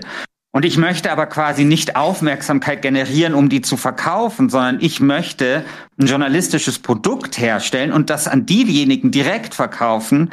[0.55, 5.65] Und ich möchte aber quasi nicht Aufmerksamkeit generieren, um die zu verkaufen, sondern ich möchte
[5.99, 10.29] ein journalistisches Produkt herstellen und das an diejenigen direkt verkaufen,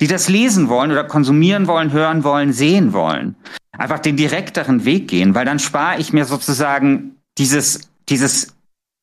[0.00, 3.36] die das lesen wollen oder konsumieren wollen, hören wollen, sehen wollen.
[3.72, 8.54] Einfach den direkteren Weg gehen, weil dann spare ich mir sozusagen dieses, dieses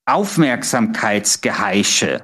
[0.06, 2.22] Aufmerksamkeitsgeheische.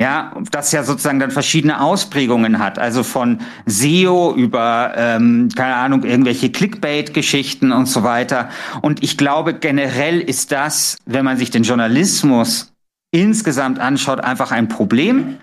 [0.00, 2.78] Ja, das ja sozusagen dann verschiedene Ausprägungen hat.
[2.78, 8.48] Also von SEO über, ähm, keine Ahnung, irgendwelche Clickbait-Geschichten und so weiter.
[8.80, 12.72] Und ich glaube, generell ist das, wenn man sich den Journalismus
[13.10, 15.36] insgesamt anschaut, einfach ein Problem.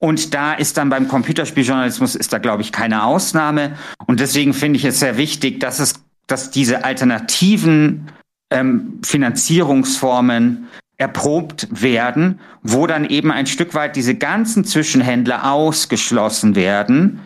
[0.00, 3.76] Und da ist dann beim Computerspieljournalismus ist da, glaube ich, keine Ausnahme.
[4.06, 8.08] Und deswegen finde ich es sehr wichtig, dass es, dass diese alternativen
[8.50, 17.20] ähm, Finanzierungsformen erprobt werden, wo dann eben ein Stück weit diese ganzen Zwischenhändler ausgeschlossen werden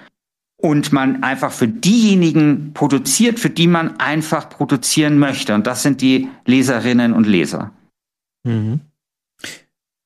[0.57, 5.55] und man einfach für diejenigen produziert, für die man einfach produzieren möchte.
[5.55, 7.73] Und das sind die Leserinnen und Leser.
[8.45, 8.81] Mhm.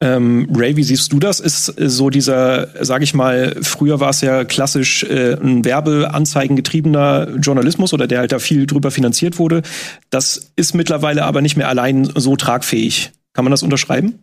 [0.01, 1.41] Ähm, Ray, wie siehst du das?
[1.41, 7.37] Ist äh, so dieser, sag ich mal, früher war es ja klassisch äh, ein werbeanzeigengetriebener
[7.41, 9.63] Journalismus oder der halt da viel drüber finanziert wurde.
[10.11, 13.11] Das ist mittlerweile aber nicht mehr allein so tragfähig.
[13.33, 14.21] Kann man das unterschreiben?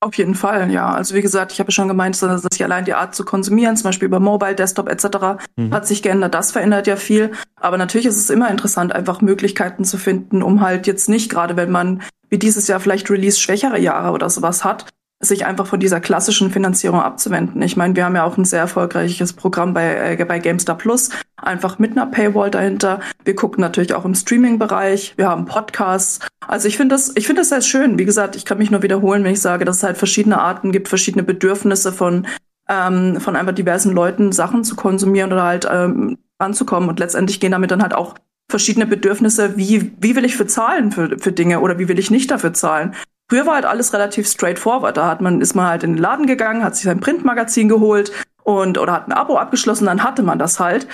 [0.00, 0.92] Auf jeden Fall, ja.
[0.92, 3.84] Also wie gesagt, ich habe schon gemeint, dass sich allein die Art zu konsumieren, zum
[3.84, 5.74] Beispiel über Mobile, Desktop etc., mhm.
[5.74, 6.34] hat sich geändert.
[6.34, 7.32] Das verändert ja viel.
[7.56, 11.56] Aber natürlich ist es immer interessant, einfach Möglichkeiten zu finden, um halt jetzt nicht, gerade
[11.56, 14.86] wenn man wie dieses Jahr vielleicht Release schwächere Jahre oder sowas hat,
[15.20, 17.60] sich einfach von dieser klassischen Finanzierung abzuwenden.
[17.62, 21.10] Ich meine, wir haben ja auch ein sehr erfolgreiches Programm bei, äh, bei GameStar Plus,
[21.36, 23.00] einfach mit einer Paywall dahinter.
[23.24, 26.20] Wir gucken natürlich auch im Streaming-Bereich, wir haben Podcasts.
[26.46, 27.98] Also ich finde das, ich finde das sehr schön.
[27.98, 30.70] Wie gesagt, ich kann mich nur wiederholen, wenn ich sage, dass es halt verschiedene Arten
[30.70, 32.28] gibt, verschiedene Bedürfnisse von,
[32.68, 36.88] ähm, von einfach diversen Leuten, Sachen zu konsumieren oder halt ähm, anzukommen.
[36.88, 38.14] Und letztendlich gehen damit dann halt auch
[38.48, 42.10] verschiedene Bedürfnisse, wie, wie will ich für zahlen für, für Dinge oder wie will ich
[42.10, 42.94] nicht dafür zahlen.
[43.28, 44.96] Früher war halt alles relativ straightforward.
[44.96, 48.10] Da hat man, ist man halt in den Laden gegangen, hat sich sein Printmagazin geholt
[48.42, 50.88] und oder hat ein Abo abgeschlossen, dann hatte man das halt.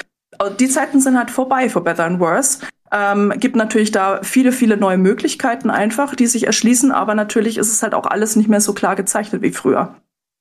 [0.59, 2.59] Die Zeiten sind halt vorbei for Better and Worse.
[2.90, 7.70] Ähm, gibt natürlich da viele, viele neue Möglichkeiten einfach, die sich erschließen, aber natürlich ist
[7.70, 9.94] es halt auch alles nicht mehr so klar gezeichnet wie früher.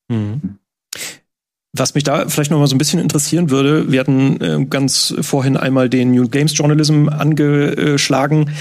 [0.10, 0.58] Mhm.
[1.76, 5.16] Was mich da vielleicht noch mal so ein bisschen interessieren würde, wir hatten äh, ganz
[5.22, 8.52] vorhin einmal den New Games Journalism angeschlagen.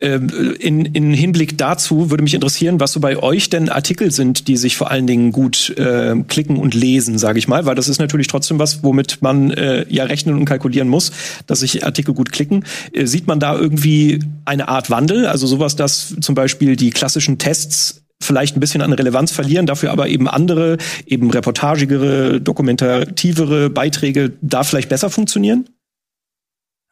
[0.00, 4.48] Ähm, in, in Hinblick dazu würde mich interessieren, was so bei euch denn Artikel sind,
[4.48, 7.86] die sich vor allen Dingen gut äh, klicken und lesen, sage ich mal, weil das
[7.86, 11.12] ist natürlich trotzdem was, womit man äh, ja rechnen und kalkulieren muss,
[11.46, 12.64] dass sich Artikel gut klicken.
[12.92, 17.38] Äh, sieht man da irgendwie eine Art Wandel, also sowas, dass zum Beispiel die klassischen
[17.38, 24.32] Tests vielleicht ein bisschen an Relevanz verlieren, dafür aber eben andere, eben reportagigere, dokumentativere Beiträge
[24.40, 25.68] da vielleicht besser funktionieren?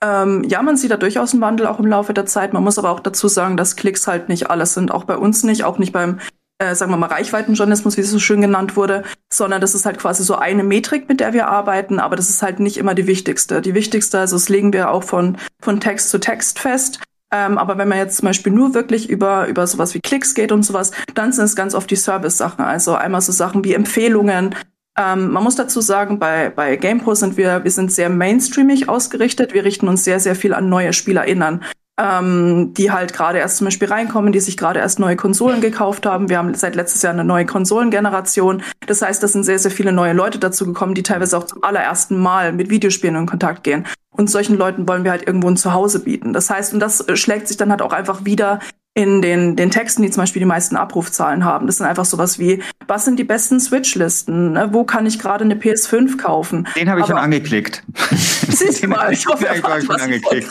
[0.03, 2.53] Ähm, ja, man sieht da durchaus einen Wandel auch im Laufe der Zeit.
[2.53, 4.91] Man muss aber auch dazu sagen, dass Klicks halt nicht alles sind.
[4.91, 6.19] Auch bei uns nicht, auch nicht beim,
[6.59, 9.99] äh, sagen wir mal, Reichweitenjournalismus, wie es so schön genannt wurde, sondern das ist halt
[9.99, 13.07] quasi so eine Metrik, mit der wir arbeiten, aber das ist halt nicht immer die
[13.07, 13.63] wichtigste.
[13.63, 17.01] Die wichtigste, also das legen wir auch von, von Text zu Text fest.
[17.33, 20.53] Ähm, aber wenn man jetzt zum Beispiel nur wirklich über, über sowas wie Klicks geht
[20.53, 22.65] und sowas, dann sind es ganz oft die Service-Sachen.
[22.65, 24.55] Also einmal so Sachen wie Empfehlungen,
[24.97, 29.53] ähm, man muss dazu sagen, bei, bei GamePro sind wir, wir sind sehr mainstreamig ausgerichtet.
[29.53, 31.65] Wir richten uns sehr, sehr viel an neue SpielerInnen,
[32.01, 36.07] ähm, die halt gerade erst zum Beispiel reinkommen, die sich gerade erst neue Konsolen gekauft
[36.07, 36.29] haben.
[36.29, 38.63] Wir haben seit letztes Jahr eine neue Konsolengeneration.
[38.87, 41.63] Das heißt, da sind sehr, sehr viele neue Leute dazu gekommen, die teilweise auch zum
[41.63, 43.87] allerersten Mal mit Videospielen in Kontakt gehen.
[44.11, 46.33] Und solchen Leuten wollen wir halt irgendwo ein Zuhause bieten.
[46.33, 48.61] Das heißt, und das schlägt sich dann halt auch einfach wieder
[48.97, 51.67] in den, den Texten, die zum Beispiel die meisten Abrufzahlen haben.
[51.67, 54.53] Das sind einfach sowas wie, was sind die besten Switch-Listen?
[54.53, 54.69] Ne?
[54.71, 56.69] Wo kann ich gerade eine PS5 kaufen?
[56.77, 57.83] Den habe ich aber, schon angeklickt.
[58.49, 60.49] Siehst du mal, ich hoffe, er war schon angeklickt.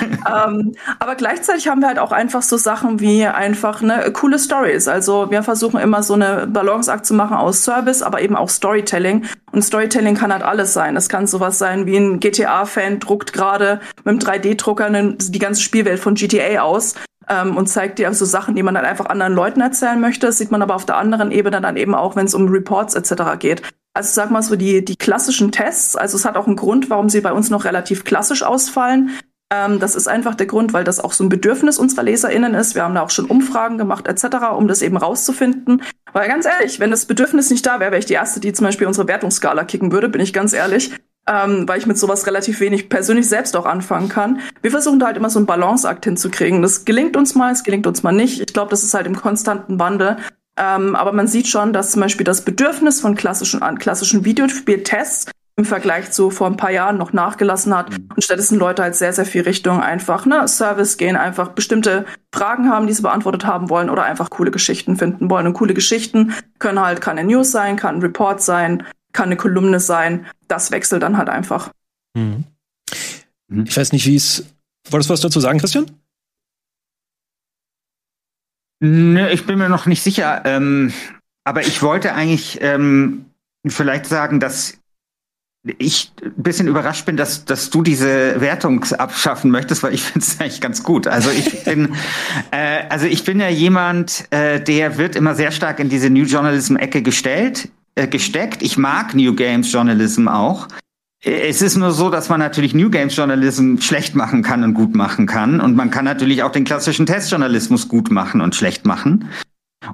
[0.00, 4.88] ähm, aber gleichzeitig haben wir halt auch einfach so Sachen wie einfach ne, coole Stories.
[4.88, 9.26] Also wir versuchen immer so eine Balanceakt zu machen aus Service, aber eben auch Storytelling.
[9.52, 10.96] Und Storytelling kann halt alles sein.
[10.96, 16.00] Es kann sowas sein wie ein GTA-Fan druckt gerade mit einem 3D-Drucker die ganze Spielwelt
[16.00, 16.94] von GTA aus
[17.28, 20.26] ähm, und zeigt dir so Sachen, die man dann einfach anderen Leuten erzählen möchte.
[20.26, 22.94] Das sieht man aber auf der anderen Ebene dann eben auch, wenn es um Reports
[22.94, 23.38] etc.
[23.38, 23.62] geht.
[23.94, 27.08] Also sag mal so die, die klassischen Tests, also es hat auch einen Grund, warum
[27.08, 29.10] sie bei uns noch relativ klassisch ausfallen.
[29.52, 32.74] Ähm, das ist einfach der Grund, weil das auch so ein Bedürfnis unserer LeserInnen ist.
[32.74, 35.82] Wir haben da auch schon Umfragen gemacht etc., um das eben rauszufinden.
[36.12, 38.66] Weil ganz ehrlich, wenn das Bedürfnis nicht da wäre, wäre ich die Erste, die zum
[38.66, 40.92] Beispiel unsere Wertungsskala kicken würde, bin ich ganz ehrlich
[41.28, 44.40] ähm, weil ich mit sowas relativ wenig persönlich selbst auch anfangen kann.
[44.62, 46.62] Wir versuchen da halt immer so einen Balanceakt hinzukriegen.
[46.62, 48.40] Das gelingt uns mal, es gelingt uns mal nicht.
[48.40, 50.16] Ich glaube, das ist halt im konstanten Wandel.
[50.58, 55.30] Ähm, aber man sieht schon, dass zum Beispiel das Bedürfnis von klassischen, an klassischen Videospieltests
[55.56, 58.08] im Vergleich zu vor ein paar Jahren noch nachgelassen hat mhm.
[58.14, 62.70] und stattdessen Leute halt sehr, sehr viel Richtung einfach ne, Service gehen, einfach bestimmte Fragen
[62.70, 65.48] haben, die sie beantwortet haben wollen oder einfach coole Geschichten finden wollen.
[65.48, 68.84] Und coole Geschichten können halt keine News sein, kann ein Report sein,
[69.18, 70.26] kann eine Kolumne sein.
[70.46, 71.72] Das wechselt dann halt einfach.
[72.14, 72.44] Mhm.
[73.64, 74.44] Ich weiß nicht, wie es.
[74.90, 75.90] Wolltest du was dazu sagen, Christian?
[78.78, 80.42] Nö, ich bin mir noch nicht sicher.
[80.44, 80.92] Ähm,
[81.42, 83.26] aber ich wollte eigentlich ähm,
[83.66, 84.78] vielleicht sagen, dass
[85.78, 90.20] ich ein bisschen überrascht bin, dass, dass du diese Wertung abschaffen möchtest, weil ich finde
[90.20, 91.08] es eigentlich ganz gut.
[91.08, 91.96] Also ich bin,
[92.52, 96.24] äh, also ich bin ja jemand, äh, der wird immer sehr stark in diese New
[96.24, 97.68] Journalism-Ecke gestellt.
[97.98, 98.62] Äh, gesteckt.
[98.62, 100.68] Ich mag New Games Journalism auch.
[101.24, 104.74] Äh, es ist nur so, dass man natürlich New Games Journalism schlecht machen kann und
[104.74, 105.60] gut machen kann.
[105.60, 109.28] Und man kann natürlich auch den klassischen Testjournalismus gut machen und schlecht machen.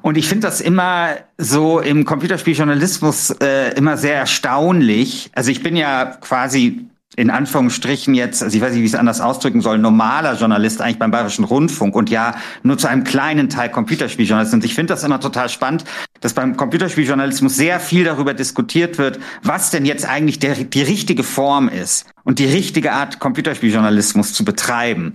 [0.02, 5.30] Und ich finde das immer so im Computerspieljournalismus äh, immer sehr erstaunlich.
[5.34, 6.86] Also ich bin ja quasi
[7.16, 10.80] in Anführungsstrichen jetzt, also ich weiß nicht, wie ich es anders ausdrücken soll, normaler Journalist
[10.80, 14.54] eigentlich beim Bayerischen Rundfunk und ja nur zu einem kleinen Teil Computerspieljournalist.
[14.54, 15.84] Und ich finde das immer total spannend,
[16.20, 21.22] dass beim Computerspieljournalismus sehr viel darüber diskutiert wird, was denn jetzt eigentlich der, die richtige
[21.22, 25.14] Form ist und die richtige Art Computerspieljournalismus zu betreiben.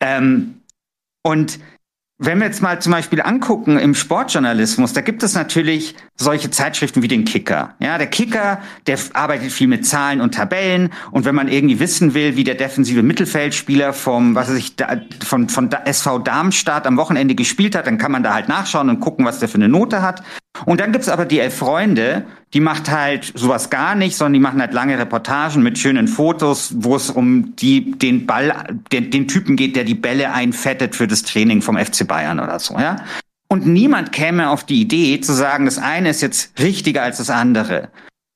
[0.00, 0.60] Ähm,
[1.22, 1.58] und
[2.18, 7.02] wenn wir jetzt mal zum Beispiel angucken im Sportjournalismus, da gibt es natürlich solche Zeitschriften
[7.02, 7.74] wie den Kicker.
[7.78, 10.94] Ja, der Kicker, der arbeitet viel mit Zahlen und Tabellen.
[11.10, 14.74] Und wenn man irgendwie wissen will, wie der defensive Mittelfeldspieler vom, was weiß ich,
[15.24, 19.00] von, von SV Darmstadt am Wochenende gespielt hat, dann kann man da halt nachschauen und
[19.00, 20.22] gucken, was der für eine Note hat.
[20.64, 22.24] Und dann gibt's aber die Elf Freunde,
[22.56, 26.72] die macht halt sowas gar nicht, sondern die machen halt lange Reportagen mit schönen Fotos,
[26.78, 31.06] wo es um die, den Ball, den, den Typen geht, der die Bälle einfettet für
[31.06, 32.96] das Training vom FC Bayern oder so, ja.
[33.48, 37.28] Und niemand käme auf die Idee zu sagen, das eine ist jetzt richtiger als das
[37.28, 37.90] andere.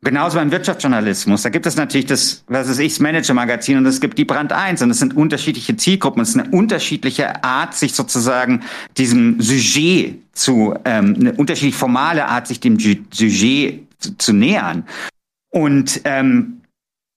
[0.05, 1.41] Genauso beim Wirtschaftsjournalismus.
[1.41, 4.53] Da gibt es natürlich das, was ist ich, das Manager-Magazin und es gibt die Brand
[4.53, 6.21] 1 und es sind unterschiedliche Zielgruppen.
[6.21, 8.65] Es ist eine unterschiedliche Art, sich sozusagen
[8.99, 14.87] diesem Sujet zu, ähm, eine unterschiedlich formale Art, sich dem Sujet zu, zu nähern.
[15.51, 16.63] Und ähm,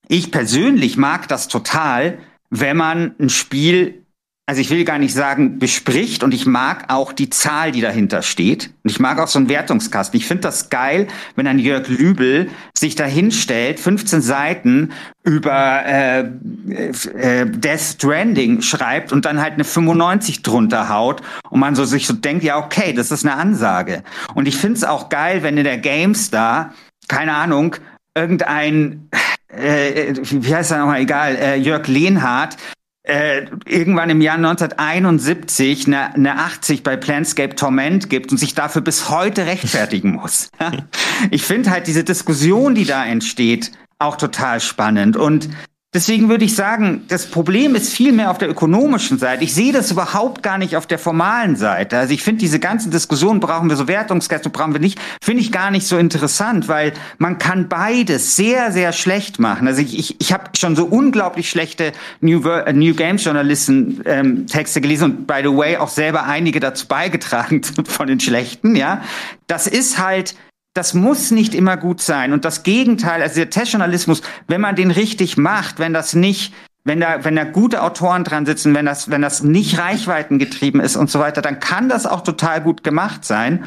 [0.08, 2.20] ich persönlich mag das total,
[2.50, 4.03] wenn man ein Spiel
[4.46, 8.22] also ich will gar nicht sagen, bespricht und ich mag auch die Zahl, die dahinter
[8.22, 8.72] steht.
[8.84, 10.20] Und ich mag auch so einen Wertungskasten.
[10.20, 14.92] Ich finde das geil, wenn ein Jörg Lübel sich da hinstellt, 15 Seiten
[15.24, 21.76] über äh, äh, Death Stranding schreibt und dann halt eine 95 drunter haut und man
[21.76, 24.04] so sich so denkt, ja okay, das ist eine Ansage.
[24.36, 26.74] Und ich finde es auch geil, wenn in der GameStar,
[27.08, 27.78] keine Ahnung,
[28.14, 29.10] irgendein
[29.48, 32.58] äh, wie heißt er nochmal, egal, äh, Jörg Lehnhardt
[33.04, 38.82] äh, irgendwann im Jahr 1971 eine, eine 80 bei Planscape Torment gibt und sich dafür
[38.82, 40.50] bis heute rechtfertigen muss.
[41.32, 45.18] ich finde halt diese Diskussion, die da entsteht, auch total spannend.
[45.18, 45.50] Und
[45.94, 49.44] Deswegen würde ich sagen, das Problem ist viel mehr auf der ökonomischen Seite.
[49.44, 52.00] Ich sehe das überhaupt gar nicht auf der formalen Seite.
[52.00, 55.52] Also ich finde diese ganzen Diskussionen, brauchen wir so Wertungsgäste, brauchen wir nicht, finde ich
[55.52, 59.68] gar nicht so interessant, weil man kann beides sehr, sehr schlecht machen.
[59.68, 64.48] Also ich, ich, ich habe schon so unglaublich schlechte New, äh, New Games Journalisten ähm,
[64.48, 69.04] Texte gelesen und by the way auch selber einige dazu beigetragen von den schlechten, ja.
[69.46, 70.34] Das ist halt
[70.74, 72.34] das muss nicht immer gut sein.
[72.34, 77.00] Und das Gegenteil, also der Testjournalismus, wenn man den richtig macht, wenn das nicht, wenn
[77.00, 81.10] da, wenn da gute Autoren dran sitzen, wenn das, wenn das nicht reichweitengetrieben ist und
[81.10, 83.66] so weiter, dann kann das auch total gut gemacht sein.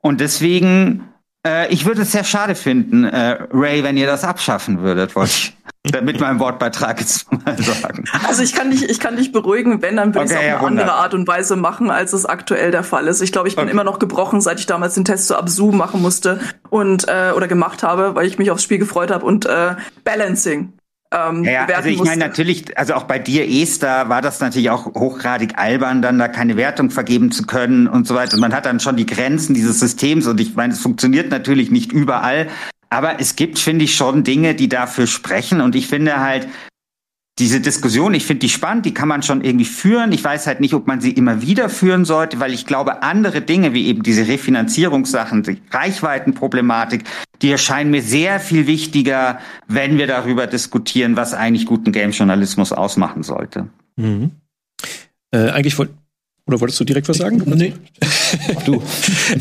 [0.00, 1.04] Und deswegen,
[1.46, 5.30] äh, ich würde es sehr schade finden, äh, Ray, wenn ihr das abschaffen würdet, wollte
[5.30, 5.56] ich
[6.02, 8.04] mit meinem Wortbeitrag jetzt mal sagen.
[8.26, 10.44] Also ich kann dich, ich kann dich beruhigen, wenn, dann würde okay, ich es auf
[10.44, 10.82] ja, eine Wunder.
[10.82, 13.20] andere Art und Weise machen, als es aktuell der Fall ist.
[13.22, 13.72] Ich glaube, ich bin okay.
[13.72, 17.48] immer noch gebrochen, seit ich damals den Test zu Absu machen musste und äh, oder
[17.48, 20.72] gemacht habe, weil ich mich aufs Spiel gefreut habe und äh, Balancing.
[21.10, 24.84] Ähm, ja, also ich meine natürlich, also auch bei dir Esther war das natürlich auch
[24.86, 28.34] hochgradig albern, dann da keine Wertung vergeben zu können und so weiter.
[28.34, 31.70] Und man hat dann schon die Grenzen dieses Systems und ich meine, es funktioniert natürlich
[31.70, 32.48] nicht überall,
[32.90, 35.62] aber es gibt, finde ich, schon Dinge, die dafür sprechen.
[35.62, 36.48] Und ich finde halt,
[37.38, 40.12] diese Diskussion, ich finde die spannend, die kann man schon irgendwie führen.
[40.12, 43.40] Ich weiß halt nicht, ob man sie immer wieder führen sollte, weil ich glaube, andere
[43.40, 47.04] Dinge wie eben diese Refinanzierungssachen, die Reichweitenproblematik,
[47.42, 53.22] die erscheinen mir sehr viel wichtiger, wenn wir darüber diskutieren, was eigentlich guten Game-Journalismus ausmachen
[53.22, 53.68] sollte.
[53.96, 54.32] Mhm.
[55.30, 55.94] Äh, eigentlich wollte
[56.48, 57.42] oder wolltest du direkt was sagen?
[57.44, 57.74] Nee.
[58.64, 58.82] du.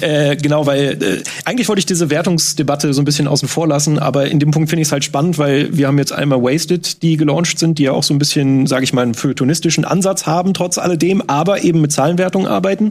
[0.01, 3.97] äh, genau, weil äh, eigentlich wollte ich diese Wertungsdebatte so ein bisschen außen vor lassen,
[3.97, 7.01] aber in dem Punkt finde ich es halt spannend, weil wir haben jetzt einmal Wasted,
[7.01, 10.25] die gelauncht sind, die ja auch so ein bisschen, sage ich mal, einen feuilletonistischen Ansatz
[10.25, 12.89] haben, trotz alledem, aber eben mit Zahlenwertung arbeiten.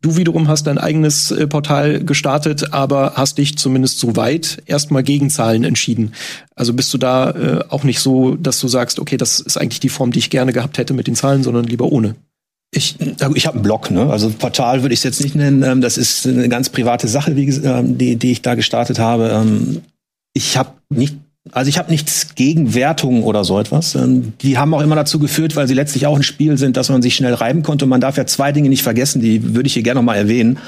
[0.00, 5.02] Du wiederum hast dein eigenes äh, Portal gestartet, aber hast dich zumindest so weit erstmal
[5.02, 6.12] gegen Zahlen entschieden.
[6.56, 9.80] Also bist du da äh, auch nicht so, dass du sagst, okay, das ist eigentlich
[9.80, 12.16] die Form, die ich gerne gehabt hätte mit den Zahlen, sondern lieber ohne?
[12.70, 14.10] Ich, ich habe einen Blog, ne?
[14.10, 15.62] Also Portal würde ich es jetzt nicht nennen.
[15.62, 19.30] Ähm, das ist eine ganz private Sache, wie, ähm, die, die ich da gestartet habe.
[19.30, 19.80] Ähm,
[20.34, 21.16] ich habe nicht,
[21.50, 23.96] also ich habe nichts gegen Wertungen oder so etwas.
[24.42, 27.00] Die haben auch immer dazu geführt, weil sie letztlich auch ein Spiel sind, dass man
[27.00, 27.86] sich schnell reiben konnte.
[27.86, 30.16] Und man darf ja zwei Dinge nicht vergessen, die würde ich hier gerne noch mal
[30.16, 30.58] erwähnen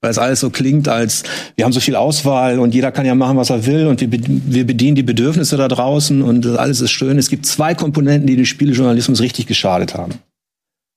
[0.00, 1.22] weil es alles so klingt, als
[1.56, 4.10] wir haben so viel Auswahl und jeder kann ja machen, was er will und wir,
[4.10, 7.16] wir bedienen die Bedürfnisse da draußen und alles ist schön.
[7.16, 10.16] Es gibt zwei Komponenten, die den Spielejournalismus richtig geschadet haben.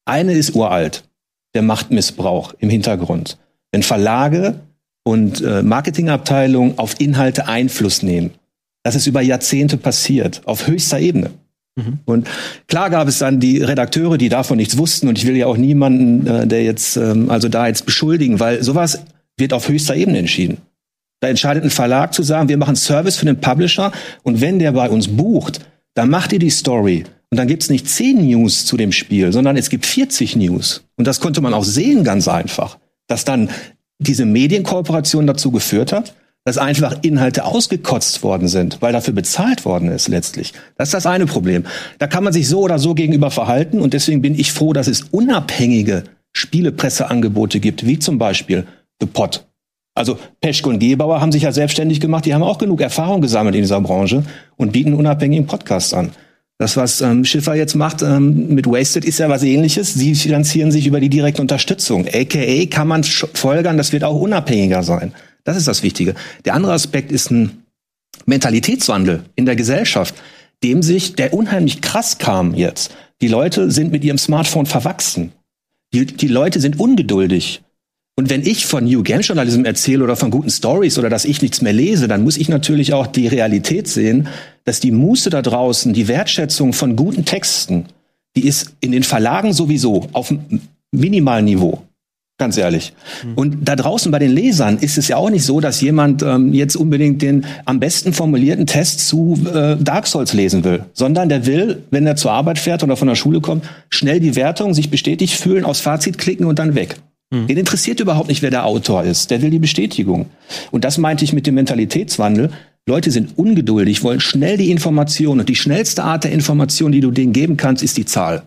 [0.07, 1.03] Eine ist uralt,
[1.53, 3.37] der Machtmissbrauch im Hintergrund.
[3.71, 4.61] Wenn Verlage
[5.03, 8.31] und äh, Marketingabteilungen auf Inhalte Einfluss nehmen.
[8.83, 11.31] Das ist über Jahrzehnte passiert, auf höchster Ebene.
[11.77, 11.99] Mhm.
[12.05, 12.27] Und
[12.67, 15.07] klar gab es dann die Redakteure, die davon nichts wussten.
[15.07, 18.63] Und ich will ja auch niemanden, äh, der jetzt, ähm, also da jetzt beschuldigen, weil
[18.63, 19.03] sowas
[19.37, 20.57] wird auf höchster Ebene entschieden.
[21.19, 23.91] Da entscheidet ein Verlag zu sagen, wir machen Service für den Publisher
[24.23, 25.61] und wenn der bei uns bucht,
[25.95, 27.05] dann macht ihr die Story.
[27.29, 30.83] Und dann gibt's nicht 10 News zu dem Spiel, sondern es gibt 40 News.
[30.95, 32.77] Und das konnte man auch sehen, ganz einfach.
[33.07, 33.49] Dass dann
[33.99, 36.13] diese Medienkooperation dazu geführt hat,
[36.45, 40.53] dass einfach Inhalte ausgekotzt worden sind, weil dafür bezahlt worden ist letztlich.
[40.77, 41.65] Das ist das eine Problem.
[41.99, 44.87] Da kann man sich so oder so gegenüber verhalten und deswegen bin ich froh, dass
[44.87, 48.65] es unabhängige Spielepresseangebote gibt, wie zum Beispiel
[49.01, 49.45] The Pot.
[49.93, 53.55] Also Peschke und Gebauer haben sich ja selbstständig gemacht, die haben auch genug Erfahrung gesammelt
[53.55, 54.23] in dieser Branche
[54.55, 56.11] und bieten unabhängigen Podcasts an.
[56.59, 59.93] Das, was ähm, Schiffer jetzt macht ähm, mit Wasted, ist ja was ähnliches.
[59.93, 62.07] Sie finanzieren sich über die direkte Unterstützung.
[62.07, 65.13] AKA kann man folgern, das wird auch unabhängiger sein.
[65.43, 66.15] Das ist das Wichtige.
[66.45, 67.63] Der andere Aspekt ist ein
[68.25, 70.15] Mentalitätswandel in der Gesellschaft,
[70.63, 72.91] dem sich, der unheimlich krass kam jetzt.
[73.21, 75.31] Die Leute sind mit ihrem Smartphone verwachsen.
[75.93, 77.61] Die, die Leute sind ungeduldig.
[78.19, 81.43] Und wenn ich von New Game Journalism erzähle oder von guten Stories oder dass ich
[81.43, 84.27] nichts mehr lese, dann muss ich natürlich auch die Realität sehen,
[84.63, 87.85] dass die Muße da draußen, die Wertschätzung von guten Texten,
[88.35, 90.33] die ist in den Verlagen sowieso auf
[90.91, 91.83] minimalen Niveau.
[92.39, 92.93] Ganz ehrlich.
[93.23, 93.33] Mhm.
[93.35, 96.53] Und da draußen bei den Lesern ist es ja auch nicht so, dass jemand ähm,
[96.53, 101.45] jetzt unbedingt den am besten formulierten Test zu äh, Dark Souls lesen will, sondern der
[101.45, 104.89] will, wenn er zur Arbeit fährt oder von der Schule kommt, schnell die Wertung, sich
[104.89, 106.97] bestätigt fühlen, aufs Fazit klicken und dann weg.
[107.31, 107.47] Mhm.
[107.47, 109.31] Den interessiert überhaupt nicht, wer der Autor ist.
[109.31, 110.27] Der will die Bestätigung.
[110.71, 112.51] Und das meinte ich mit dem Mentalitätswandel.
[112.87, 115.39] Leute sind ungeduldig, wollen schnell die Information.
[115.39, 118.43] Und die schnellste Art der Information, die du denen geben kannst, ist die Zahl.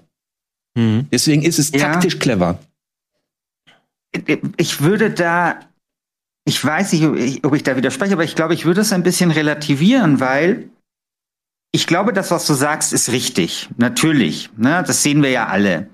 [0.75, 1.07] Mhm.
[1.13, 1.93] Deswegen ist es ja.
[1.93, 2.59] taktisch clever
[4.57, 5.61] ich würde da,
[6.45, 9.31] ich weiß nicht, ob ich da widerspreche, aber ich glaube, ich würde es ein bisschen
[9.31, 10.69] relativieren, weil
[11.73, 13.69] ich glaube, das, was du sagst, ist richtig.
[13.77, 14.51] Natürlich.
[14.57, 14.83] Ne?
[14.85, 15.89] Das sehen wir ja alle.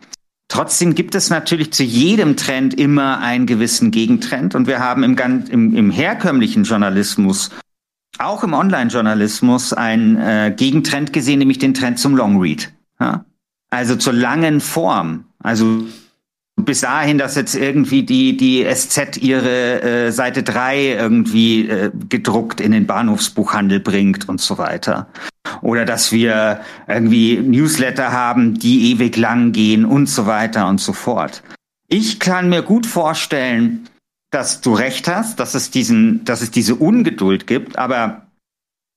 [0.49, 4.55] Trotzdem gibt es natürlich zu jedem Trend immer einen gewissen Gegentrend.
[4.55, 5.17] Und wir haben im,
[5.51, 7.51] im, im herkömmlichen Journalismus,
[8.19, 12.73] auch im Online-Journalismus, einen äh, Gegentrend gesehen, nämlich den Trend zum Longread.
[13.01, 13.25] Ja?
[13.71, 15.25] Also zur langen Form.
[15.41, 15.85] Also
[16.57, 22.61] bis dahin, dass jetzt irgendwie die, die SZ ihre äh, Seite 3 irgendwie äh, gedruckt
[22.61, 25.09] in den Bahnhofsbuchhandel bringt und so weiter.
[25.61, 30.93] Oder dass wir irgendwie Newsletter haben, die ewig lang gehen und so weiter und so
[30.93, 31.43] fort.
[31.89, 33.89] Ich kann mir gut vorstellen,
[34.31, 38.27] dass du recht hast, dass es diesen, dass es diese Ungeduld gibt, aber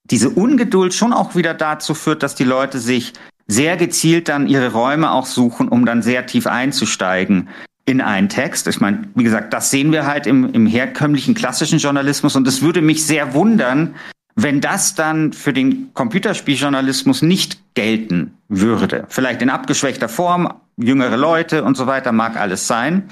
[0.05, 3.13] diese Ungeduld schon auch wieder dazu führt, dass die Leute sich
[3.49, 7.49] sehr gezielt dann ihre Räume auch suchen, um dann sehr tief einzusteigen
[7.85, 8.67] in einen Text.
[8.67, 12.61] Ich meine, wie gesagt, das sehen wir halt im, im herkömmlichen klassischen Journalismus und es
[12.61, 13.95] würde mich sehr wundern,
[14.35, 19.05] wenn das dann für den Computerspieljournalismus nicht gelten würde.
[19.09, 23.09] Vielleicht in abgeschwächter Form, jüngere Leute und so weiter mag alles sein.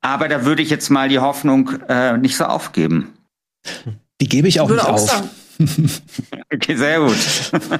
[0.00, 3.12] Aber da würde ich jetzt mal die Hoffnung äh, nicht so aufgeben.
[4.20, 5.00] Die gebe ich auch nicht auch auf.
[5.00, 5.30] Sagen,
[6.52, 7.16] okay, sehr gut.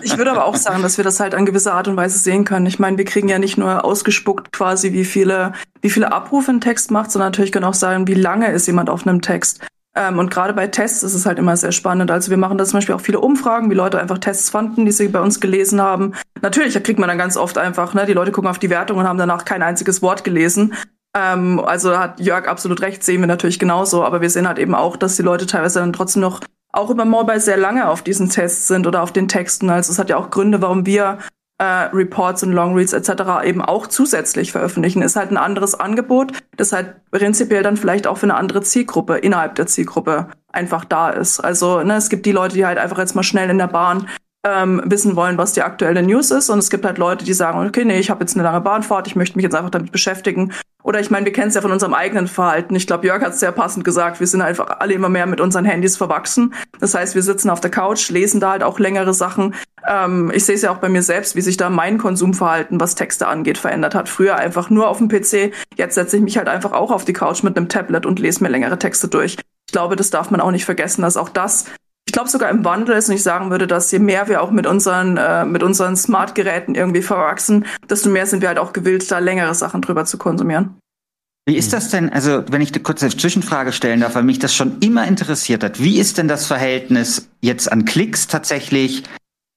[0.03, 2.45] ich würde aber auch sagen, dass wir das halt an gewisser Art und Weise sehen
[2.45, 2.67] können.
[2.67, 5.53] Ich meine, wir kriegen ja nicht nur ausgespuckt quasi, wie viele,
[5.83, 8.91] wie viele Abrufe ein Text macht, sondern natürlich können auch sagen, wie lange ist jemand
[8.91, 9.61] auf einem Text.
[9.97, 12.11] Ähm, und gerade bei Tests ist es halt immer sehr spannend.
[12.11, 14.93] Also wir machen da zum Beispiel auch viele Umfragen, wie Leute einfach Tests fanden, die
[14.93, 16.13] sie bei uns gelesen haben.
[16.43, 18.99] Natürlich, da kriegt man dann ganz oft einfach, ne, die Leute gucken auf die Wertung
[18.99, 20.75] und haben danach kein einziges Wort gelesen.
[21.17, 24.75] Ähm, also hat Jörg absolut recht, sehen wir natürlich genauso, aber wir sehen halt eben
[24.75, 26.41] auch, dass die Leute teilweise dann trotzdem noch
[26.77, 29.71] auch über Mobile sehr lange auf diesen Tests sind oder auf den Texten.
[29.71, 31.19] Also es hat ja auch Gründe, warum wir
[31.59, 33.45] äh, Reports und Longreads etc.
[33.45, 35.03] eben auch zusätzlich veröffentlichen.
[35.03, 39.17] Ist halt ein anderes Angebot, das halt prinzipiell dann vielleicht auch für eine andere Zielgruppe
[39.17, 41.41] innerhalb der Zielgruppe einfach da ist.
[41.41, 44.09] Also ne, es gibt die Leute, die halt einfach jetzt mal schnell in der Bahn
[44.47, 46.51] ähm, wissen wollen, was die aktuelle News ist.
[46.51, 49.09] Und es gibt halt Leute, die sagen, okay, nee, ich habe jetzt eine lange Bahnfahrt,
[49.09, 50.53] ich möchte mich jetzt einfach damit beschäftigen.
[50.85, 52.77] Oder ich meine, wir kennen es ja von unserem eigenen Verhalten.
[52.77, 54.21] Ich glaube, Jörg hat es sehr passend gesagt.
[54.21, 56.55] Wir sind einfach alle immer mehr mit unseren Handys verwachsen.
[56.79, 59.57] Das heißt, wir sitzen auf der Couch, lesen da halt auch längere Sachen.
[59.85, 62.95] Ähm, ich sehe es ja auch bei mir selbst, wie sich da mein Konsumverhalten, was
[62.95, 64.09] Texte angeht, verändert hat.
[64.09, 65.53] Früher einfach nur auf dem PC.
[65.75, 68.45] Jetzt setze ich mich halt einfach auch auf die Couch mit einem Tablet und lese
[68.45, 69.39] mir längere Texte durch.
[69.67, 71.65] Ich glaube, das darf man auch nicht vergessen, dass auch das
[72.07, 74.51] ich glaube sogar im Wandel ist und ich sagen würde, dass je mehr wir auch
[74.51, 79.11] mit unseren, äh, mit unseren Smart-Geräten irgendwie verwachsen, desto mehr sind wir halt auch gewillt,
[79.11, 80.77] da längere Sachen drüber zu konsumieren.
[81.49, 84.55] Wie ist das denn, also wenn ich eine kurze Zwischenfrage stellen darf, weil mich das
[84.55, 89.05] schon immer interessiert hat, wie ist denn das Verhältnis jetzt an Klicks tatsächlich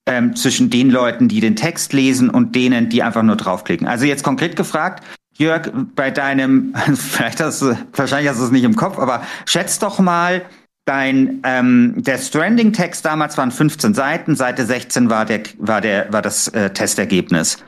[0.08, 3.88] ähm, zwischen den Leuten, die den Text lesen und denen, die einfach nur draufklicken?
[3.88, 5.04] Also jetzt konkret gefragt,
[5.36, 9.82] Jörg, bei deinem, vielleicht hast du, wahrscheinlich hast du es nicht im Kopf, aber schätzt
[9.82, 10.46] doch mal,
[10.90, 16.24] Dein ähm, der Stranding-Text damals waren 15 Seiten, Seite 16 war der war der war
[16.24, 17.60] das äh, Testergebnis.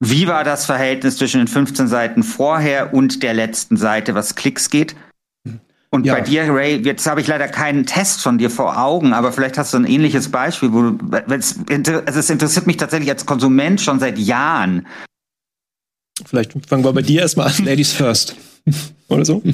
[0.00, 4.70] Wie war das Verhältnis zwischen den 15 Seiten vorher und der letzten Seite, was Klicks
[4.70, 4.96] geht?
[5.90, 6.14] Und ja.
[6.14, 9.56] bei dir, Ray, jetzt habe ich leider keinen Test von dir vor Augen, aber vielleicht
[9.56, 10.98] hast du ein ähnliches Beispiel, wo du,
[11.32, 14.88] es, also es interessiert mich tatsächlich als Konsument schon seit Jahren.
[16.26, 17.64] Vielleicht fangen wir bei dir erstmal an.
[17.64, 18.34] Ladies first.
[19.08, 19.44] Oder so?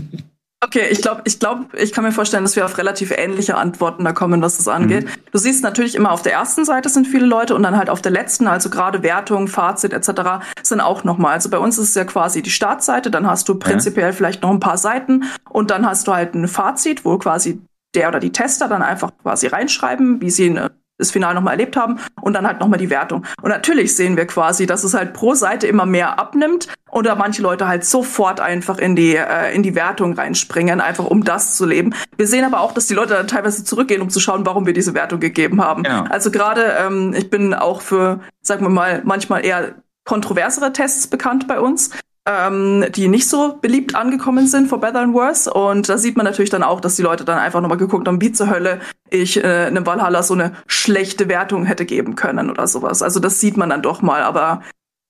[0.63, 4.05] Okay, ich glaube, ich glaube, ich kann mir vorstellen, dass wir auf relativ ähnliche Antworten
[4.05, 5.07] da kommen, was das angeht.
[5.07, 5.11] Mhm.
[5.33, 8.03] Du siehst natürlich immer auf der ersten Seite sind viele Leute und dann halt auf
[8.03, 10.45] der letzten, also gerade Wertung, Fazit etc.
[10.63, 11.33] sind auch nochmal.
[11.33, 14.51] Also bei uns ist es ja quasi die Startseite, dann hast du prinzipiell vielleicht noch
[14.51, 17.63] ein paar Seiten und dann hast du halt ein Fazit, wo quasi
[17.95, 20.71] der oder die Tester dann einfach quasi reinschreiben, wie sie eine
[21.01, 23.25] das Finale nochmal erlebt haben und dann halt nochmal die Wertung.
[23.43, 27.43] Und natürlich sehen wir quasi, dass es halt pro Seite immer mehr abnimmt oder manche
[27.43, 31.67] Leute halt sofort einfach in die, äh, in die Wertung reinspringen, einfach um das zu
[31.67, 31.95] leben.
[32.17, 34.73] Wir sehen aber auch, dass die Leute dann teilweise zurückgehen, um zu schauen, warum wir
[34.73, 35.85] diese Wertung gegeben haben.
[35.85, 36.05] Ja.
[36.05, 39.75] Also gerade, ähm, ich bin auch für, sagen wir mal, manchmal eher
[40.05, 41.91] kontroversere Tests bekannt bei uns
[42.31, 45.53] ähm, die nicht so beliebt angekommen sind for Better and Worse.
[45.53, 48.21] Und da sieht man natürlich dann auch, dass die Leute dann einfach nochmal geguckt haben,
[48.21, 52.67] wie zur Hölle ich äh, einem Valhalla so eine schlechte Wertung hätte geben können oder
[52.67, 53.03] sowas.
[53.03, 54.63] Also das sieht man dann doch mal, aber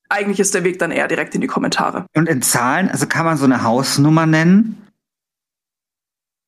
[0.09, 2.07] eigentlich ist der Weg dann eher direkt in die Kommentare.
[2.15, 4.87] Und in Zahlen, also kann man so eine Hausnummer nennen?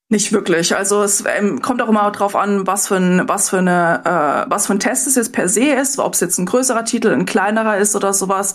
[0.09, 0.77] Nicht wirklich.
[0.77, 4.51] Also es ähm, kommt auch immer drauf an, was für ein, was für eine, äh,
[4.51, 7.09] was für ein Test es jetzt per se ist, ob es jetzt ein größerer Titel,
[7.09, 8.55] ein kleinerer ist oder sowas.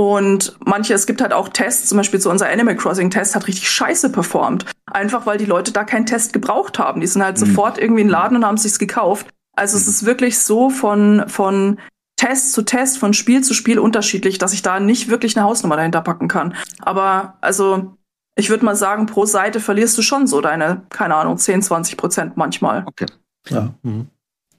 [0.00, 3.46] Und manche, es gibt halt auch Tests, zum Beispiel so unser Animal Crossing Test hat
[3.46, 4.64] richtig scheiße performt.
[4.90, 7.02] Einfach weil die Leute da keinen Test gebraucht haben.
[7.02, 7.44] Die sind halt mhm.
[7.44, 9.26] sofort irgendwie in den Laden und haben sich's gekauft.
[9.54, 9.82] Also mhm.
[9.82, 11.78] es ist wirklich so von, von
[12.16, 15.76] Test zu Test, von Spiel zu Spiel unterschiedlich, dass ich da nicht wirklich eine Hausnummer
[15.76, 16.54] dahinter packen kann.
[16.78, 17.94] Aber also,
[18.36, 21.98] ich würde mal sagen, pro Seite verlierst du schon so deine, keine Ahnung, 10, 20
[21.98, 22.84] Prozent manchmal.
[22.86, 23.04] Okay.
[23.50, 23.74] Ja.
[23.82, 24.06] Mhm.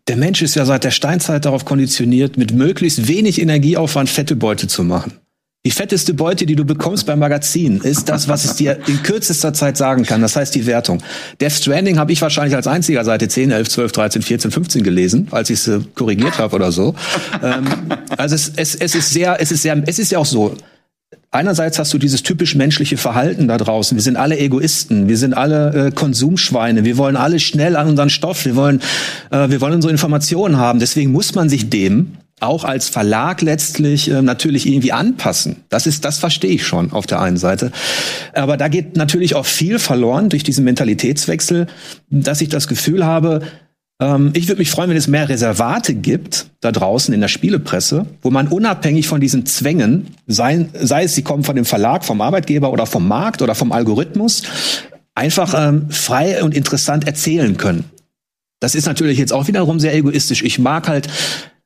[0.07, 4.67] Der Mensch ist ja seit der Steinzeit darauf konditioniert, mit möglichst wenig Energieaufwand fette Beute
[4.67, 5.20] zu machen.
[5.63, 9.53] Die fetteste Beute, die du bekommst beim Magazin, ist das, was es dir in kürzester
[9.53, 10.19] Zeit sagen kann.
[10.19, 11.03] Das heißt die Wertung.
[11.39, 15.27] Death Stranding habe ich wahrscheinlich als einziger Seite 10, 11, 12, 13, 14, 15 gelesen,
[15.29, 16.95] als ich es äh, korrigiert habe oder so.
[17.43, 17.65] ähm,
[18.17, 20.55] also es, es, es ist sehr, es ist sehr, es ist ja auch so.
[21.29, 23.95] Einerseits hast du dieses typisch menschliche Verhalten da draußen.
[23.95, 28.09] Wir sind alle Egoisten, wir sind alle äh, Konsumschweine, wir wollen alle schnell an unseren
[28.09, 28.81] Stoff, wir wollen,
[29.29, 30.79] äh, wir wollen unsere Informationen haben.
[30.79, 35.57] Deswegen muss man sich dem auch als Verlag letztlich äh, natürlich irgendwie anpassen.
[35.69, 37.71] Das ist, das verstehe ich schon auf der einen Seite.
[38.33, 41.67] Aber da geht natürlich auch viel verloren durch diesen Mentalitätswechsel,
[42.09, 43.41] dass ich das Gefühl habe,
[44.01, 48.07] ähm, ich würde mich freuen, wenn es mehr Reservate gibt da draußen in der Spielepresse,
[48.21, 52.19] wo man unabhängig von diesen Zwängen, sei, sei es sie kommen von dem Verlag, vom
[52.21, 54.43] Arbeitgeber oder vom Markt oder vom Algorithmus,
[55.13, 57.85] einfach ähm, frei und interessant erzählen können.
[58.59, 60.43] Das ist natürlich jetzt auch wiederum sehr egoistisch.
[60.43, 61.07] Ich mag halt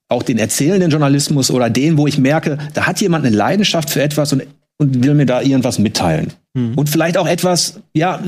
[0.10, 4.02] auch den erzählenden Journalismus oder den, wo ich merke, da hat jemand eine Leidenschaft für
[4.02, 4.44] etwas und,
[4.78, 6.34] und will mir da irgendwas mitteilen.
[6.54, 6.74] Mhm.
[6.76, 8.22] Und vielleicht auch etwas, ja,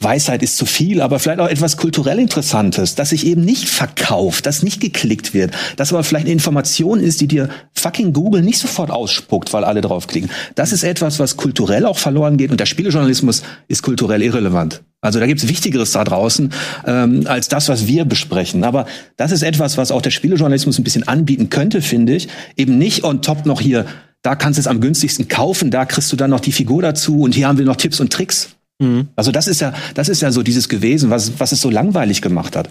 [0.00, 4.46] Weisheit ist zu viel, aber vielleicht auch etwas kulturell Interessantes, das sich eben nicht verkauft,
[4.46, 8.58] das nicht geklickt wird, das aber vielleicht eine Information ist, die dir fucking Google nicht
[8.58, 10.30] sofort ausspuckt, weil alle draufklicken.
[10.54, 14.82] Das ist etwas, was kulturell auch verloren geht und der Spielejournalismus ist kulturell irrelevant.
[15.00, 16.52] Also da gibt's Wichtigeres da draußen
[16.84, 18.64] ähm, als das, was wir besprechen.
[18.64, 18.86] Aber
[19.16, 22.28] das ist etwas, was auch der Spielejournalismus ein bisschen anbieten könnte, finde ich.
[22.56, 23.86] Eben nicht on top noch hier,
[24.22, 27.20] da kannst du es am günstigsten kaufen, da kriegst du dann noch die Figur dazu
[27.20, 28.50] und hier haben wir noch Tipps und Tricks.
[28.80, 29.08] Mhm.
[29.16, 32.22] Also das ist ja, das ist ja so dieses gewesen, was, was es so langweilig
[32.22, 32.68] gemacht hat.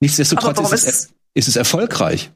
[0.00, 2.30] Nichtsdestotrotz ist es, ist es erfolgreich.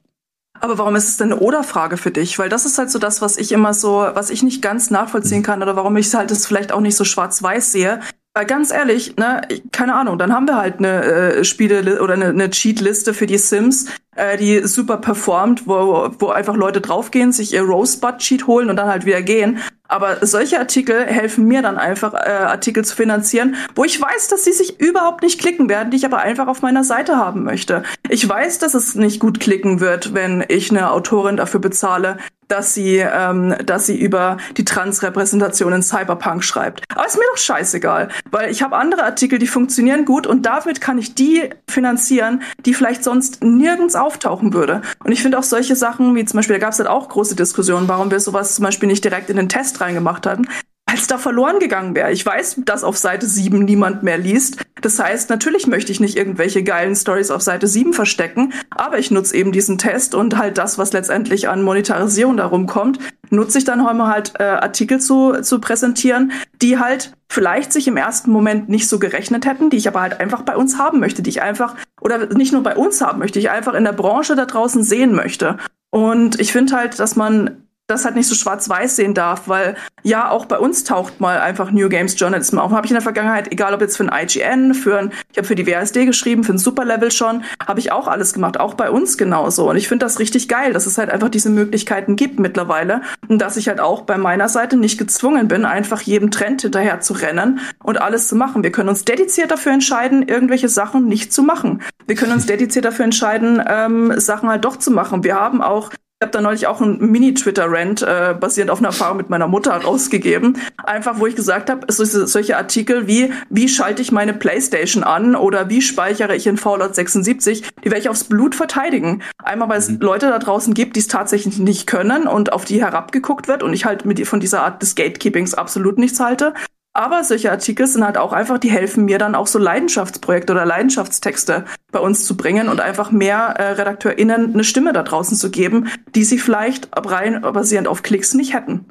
[0.61, 2.39] Aber warum ist es denn eine Oder-Frage für dich?
[2.39, 5.43] Weil das ist halt so das, was ich immer so, was ich nicht ganz nachvollziehen
[5.43, 8.01] kann oder warum ich halt das vielleicht auch nicht so schwarz-weiß sehe.
[8.35, 9.43] Weil ganz ehrlich, ne,
[9.73, 13.39] keine Ahnung, dann haben wir halt eine äh, Spiele oder eine, eine Cheat-Liste für die
[13.39, 13.87] Sims,
[14.17, 18.89] äh, die super performt, wo, wo einfach Leute draufgehen, sich ihr Rosebud-Cheat holen und dann
[18.89, 19.59] halt wieder gehen.
[19.95, 24.43] Aber solche Artikel helfen mir dann einfach, äh, Artikel zu finanzieren, wo ich weiß, dass
[24.43, 27.85] sie sich überhaupt nicht klicken werden, die ich aber einfach auf meiner Seite haben möchte.
[28.09, 32.19] Ich weiß, dass es nicht gut klicken wird, wenn ich eine Autorin dafür bezahle,
[32.49, 36.85] dass sie, ähm, dass sie über die Transrepräsentation in Cyberpunk schreibt.
[36.95, 40.81] Aber ist mir doch scheißegal, weil ich habe andere Artikel, die funktionieren gut und damit
[40.81, 44.83] kann ich die finanzieren, die vielleicht sonst nirgends auftauchen würde.
[45.03, 47.37] Und ich finde auch solche Sachen, wie zum Beispiel, da gab es halt auch große
[47.37, 50.49] Diskussionen, warum wir sowas zum Beispiel nicht direkt in den Test reingemacht hatten,
[50.87, 52.13] als da verloren gegangen wäre.
[52.13, 54.65] Ich weiß, dass auf Seite 7 niemand mehr liest.
[54.81, 59.11] Das heißt, natürlich möchte ich nicht irgendwelche geilen Stories auf Seite 7 verstecken, aber ich
[59.11, 62.99] nutze eben diesen Test und halt das, was letztendlich an Monetarisierung darum kommt,
[63.31, 67.97] nutze ich dann heute halt äh, Artikel zu, zu präsentieren, die halt vielleicht sich im
[67.97, 71.23] ersten Moment nicht so gerechnet hätten, die ich aber halt einfach bei uns haben möchte,
[71.23, 74.37] die ich einfach, oder nicht nur bei uns haben möchte, ich einfach in der Branche
[74.37, 75.57] da draußen sehen möchte.
[75.91, 80.31] Und ich finde halt, dass man das halt nicht so schwarz-weiß sehen darf, weil ja,
[80.31, 82.73] auch bei uns taucht mal einfach New Games Journalism auf.
[82.73, 85.47] Habe ich in der Vergangenheit, egal ob jetzt für ein IGN, für ein, ich habe
[85.47, 88.91] für die WASD geschrieben, für ein Superlevel schon, habe ich auch alles gemacht, auch bei
[88.91, 89.69] uns genauso.
[89.69, 93.39] Und ich finde das richtig geil, dass es halt einfach diese Möglichkeiten gibt mittlerweile und
[93.39, 97.13] dass ich halt auch bei meiner Seite nicht gezwungen bin, einfach jedem Trend hinterher zu
[97.13, 98.63] rennen und alles zu machen.
[98.63, 101.83] Wir können uns dediziert dafür entscheiden, irgendwelche Sachen nicht zu machen.
[102.07, 105.25] Wir können uns dediziert dafür entscheiden, ähm, Sachen halt doch zu machen.
[105.25, 105.91] Wir haben auch
[106.25, 110.59] habe da neulich auch einen Mini-Twitter-Rant äh, basierend auf einer Erfahrung mit meiner Mutter rausgegeben.
[110.83, 115.37] Einfach, wo ich gesagt habe, solche, solche Artikel wie, wie schalte ich meine Playstation an
[115.37, 119.23] oder wie speichere ich in Fallout 76, die werde ich aufs Blut verteidigen.
[119.43, 119.99] Einmal, weil es mhm.
[120.01, 123.73] Leute da draußen gibt, die es tatsächlich nicht können und auf die herabgeguckt wird und
[123.73, 126.55] ich halt mit von dieser Art des Gatekeepings absolut nichts halte.
[126.97, 130.65] Aber solche Artikel sind halt auch einfach, die helfen mir dann auch so Leidenschaftsprojekte oder
[130.65, 135.51] Leidenschaftstexte bei uns zu bringen und einfach mehr äh, RedakteurInnen eine Stimme da draußen zu
[135.51, 138.87] geben, die sie vielleicht rein basierend auf Klicks nicht hätten.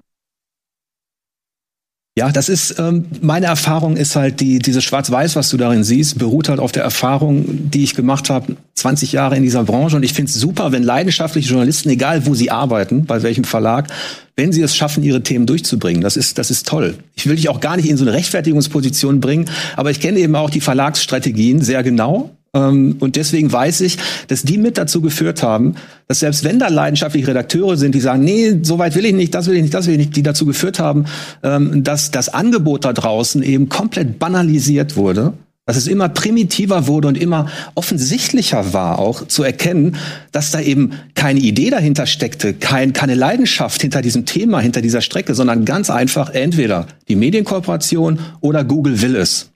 [2.15, 6.19] Ja, das ist ähm, meine Erfahrung ist halt die diese Schwarz-Weiß, was du darin siehst,
[6.19, 10.03] beruht halt auf der Erfahrung, die ich gemacht habe, 20 Jahre in dieser Branche und
[10.03, 13.87] ich finde es super, wenn leidenschaftliche Journalisten, egal wo sie arbeiten, bei welchem Verlag,
[14.35, 16.03] wenn sie es schaffen, ihre Themen durchzubringen.
[16.03, 16.99] Das ist das ist toll.
[17.15, 20.35] Ich will dich auch gar nicht in so eine Rechtfertigungsposition bringen, aber ich kenne eben
[20.35, 23.97] auch die Verlagsstrategien sehr genau und deswegen weiß ich,
[24.27, 25.73] dass die mit dazu geführt haben,
[26.07, 29.33] dass selbst wenn da leidenschaftliche Redakteure sind, die sagen, nee, so weit will ich nicht,
[29.33, 31.05] das will ich nicht, das will ich nicht, die dazu geführt haben,
[31.41, 35.33] ähm, dass das Angebot da draußen eben komplett banalisiert wurde.
[35.65, 39.95] Dass es immer primitiver wurde und immer offensichtlicher war, auch zu erkennen,
[40.33, 44.99] dass da eben keine Idee dahinter steckte, kein, keine Leidenschaft hinter diesem Thema, hinter dieser
[44.99, 49.52] Strecke, sondern ganz einfach entweder die Medienkooperation oder Google will es.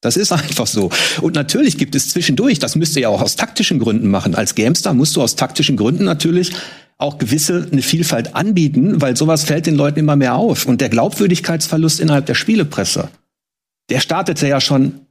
[0.00, 0.90] Das ist einfach so.
[1.20, 4.34] Und natürlich gibt es zwischendurch, das müsst ihr ja auch aus taktischen Gründen machen.
[4.34, 6.52] Als Gamestar musst du aus taktischen Gründen natürlich
[6.98, 10.66] auch gewisse eine Vielfalt anbieten, weil sowas fällt den Leuten immer mehr auf.
[10.66, 13.08] Und der Glaubwürdigkeitsverlust innerhalb der Spielepresse,
[13.88, 15.06] der startete ja schon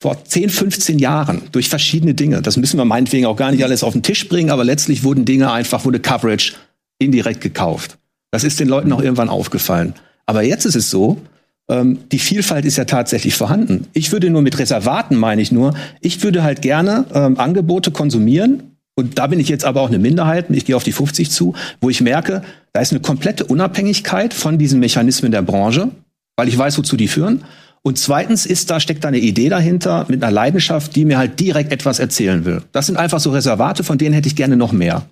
[0.00, 2.42] vor 10, 15 Jahren durch verschiedene Dinge.
[2.42, 5.24] Das müssen wir meinetwegen auch gar nicht alles auf den Tisch bringen, aber letztlich wurden
[5.24, 6.54] Dinge einfach, wurde Coverage
[6.98, 7.98] indirekt gekauft.
[8.30, 9.94] Das ist den Leuten auch irgendwann aufgefallen.
[10.26, 11.20] Aber jetzt ist es so,
[11.68, 13.86] ähm, die Vielfalt ist ja tatsächlich vorhanden.
[13.92, 18.76] Ich würde nur mit Reservaten, meine ich nur, ich würde halt gerne ähm, Angebote konsumieren.
[18.96, 21.54] Und da bin ich jetzt aber auch eine Minderheit, ich gehe auf die 50 zu,
[21.80, 22.42] wo ich merke,
[22.72, 25.90] da ist eine komplette Unabhängigkeit von diesen Mechanismen der Branche,
[26.36, 27.42] weil ich weiß, wozu die führen.
[27.82, 31.40] Und zweitens ist da, steckt da eine Idee dahinter mit einer Leidenschaft, die mir halt
[31.40, 32.62] direkt etwas erzählen will.
[32.72, 35.06] Das sind einfach so Reservate, von denen hätte ich gerne noch mehr.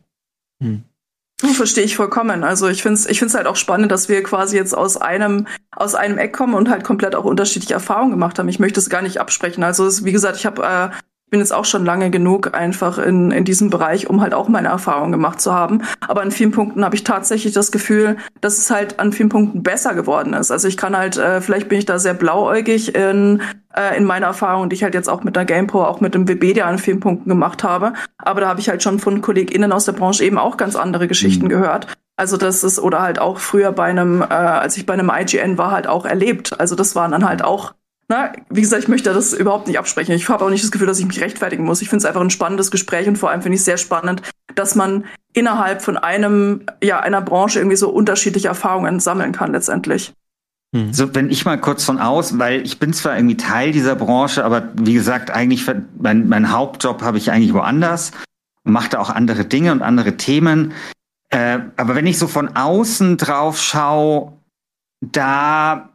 [0.62, 0.82] Hm.
[1.54, 2.44] Verstehe ich vollkommen.
[2.44, 5.46] Also ich finde es ich find's halt auch spannend, dass wir quasi jetzt aus einem,
[5.74, 8.48] aus einem Eck kommen und halt komplett auch unterschiedliche Erfahrungen gemacht haben.
[8.48, 9.64] Ich möchte es gar nicht absprechen.
[9.64, 10.90] Also es, wie gesagt, ich habe äh,
[11.32, 14.68] bin jetzt auch schon lange genug einfach in, in diesem Bereich, um halt auch meine
[14.68, 15.80] Erfahrungen gemacht zu haben.
[16.06, 19.62] Aber an vielen Punkten habe ich tatsächlich das Gefühl, dass es halt an vielen Punkten
[19.62, 20.50] besser geworden ist.
[20.50, 23.40] Also ich kann halt, äh, vielleicht bin ich da sehr blauäugig in,
[23.74, 26.28] äh, in meiner Erfahrung, die ich halt jetzt auch mit der GamePro, auch mit dem
[26.28, 27.94] Webedia an vielen Punkten gemacht habe.
[28.18, 31.08] Aber da habe ich halt schon von KollegInnen aus der Branche eben auch ganz andere
[31.08, 31.50] Geschichten mhm.
[31.50, 31.86] gehört.
[32.16, 35.56] Also das ist, oder halt auch früher bei einem, äh, als ich bei einem IGN
[35.56, 36.60] war, halt auch erlebt.
[36.60, 37.72] Also das waren dann halt auch
[38.12, 40.14] na, wie gesagt, ich möchte das überhaupt nicht absprechen.
[40.14, 41.80] Ich habe auch nicht das Gefühl, dass ich mich rechtfertigen muss.
[41.80, 44.20] Ich finde es einfach ein spannendes Gespräch und vor allem finde ich es sehr spannend,
[44.54, 50.12] dass man innerhalb von einem, ja, einer Branche irgendwie so unterschiedliche Erfahrungen sammeln kann letztendlich.
[50.76, 50.92] Hm.
[50.92, 54.44] So, wenn ich mal kurz von aus, weil ich bin zwar irgendwie Teil dieser Branche,
[54.44, 55.66] aber wie gesagt, eigentlich
[55.98, 58.12] mein, mein Hauptjob habe ich eigentlich woanders
[58.64, 60.74] und mache da auch andere Dinge und andere Themen.
[61.30, 64.34] Äh, aber wenn ich so von außen drauf schaue,
[65.00, 65.91] da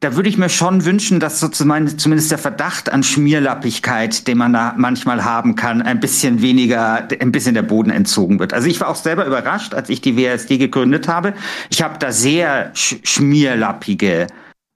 [0.00, 4.54] da würde ich mir schon wünschen, dass sozusagen zumindest der Verdacht an Schmierlappigkeit, den man
[4.54, 8.54] da manchmal haben kann, ein bisschen weniger, ein bisschen der Boden entzogen wird.
[8.54, 11.34] Also ich war auch selber überrascht, als ich die WSD gegründet habe.
[11.68, 14.26] Ich habe da sehr sch schmierlappige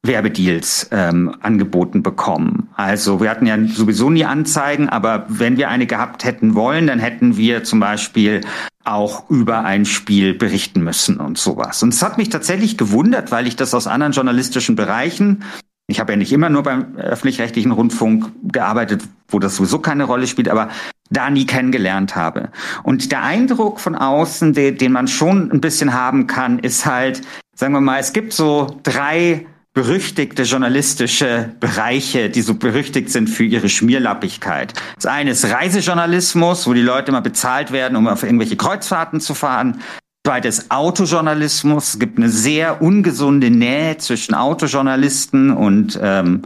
[0.05, 2.69] Werbedeals ähm, angeboten bekommen.
[2.75, 6.99] Also wir hatten ja sowieso nie Anzeigen, aber wenn wir eine gehabt hätten wollen, dann
[6.99, 8.43] hätten wir zum Beispiel
[8.85, 11.83] auch über ein Spiel berichten müssen und sowas.
[11.83, 15.43] Und es hat mich tatsächlich gewundert, weil ich das aus anderen journalistischen Bereichen,
[15.87, 20.27] ich habe ja nicht immer nur beim öffentlich-rechtlichen Rundfunk gearbeitet, wo das sowieso keine Rolle
[20.27, 20.69] spielt, aber
[21.11, 22.51] da nie kennengelernt habe.
[22.83, 27.23] Und der Eindruck von außen, den, den man schon ein bisschen haben kann, ist halt,
[27.55, 33.43] sagen wir mal, es gibt so drei berüchtigte journalistische Bereiche, die so berüchtigt sind für
[33.45, 34.73] ihre Schmierlappigkeit.
[34.95, 39.35] Das eine ist Reisejournalismus, wo die Leute immer bezahlt werden, um auf irgendwelche Kreuzfahrten zu
[39.35, 39.81] fahren.
[40.25, 41.95] Zweites Autojournalismus.
[41.95, 46.43] Es gibt eine sehr ungesunde Nähe zwischen Autojournalisten und ähm,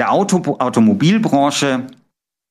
[0.00, 1.86] der Auto Automobilbranche.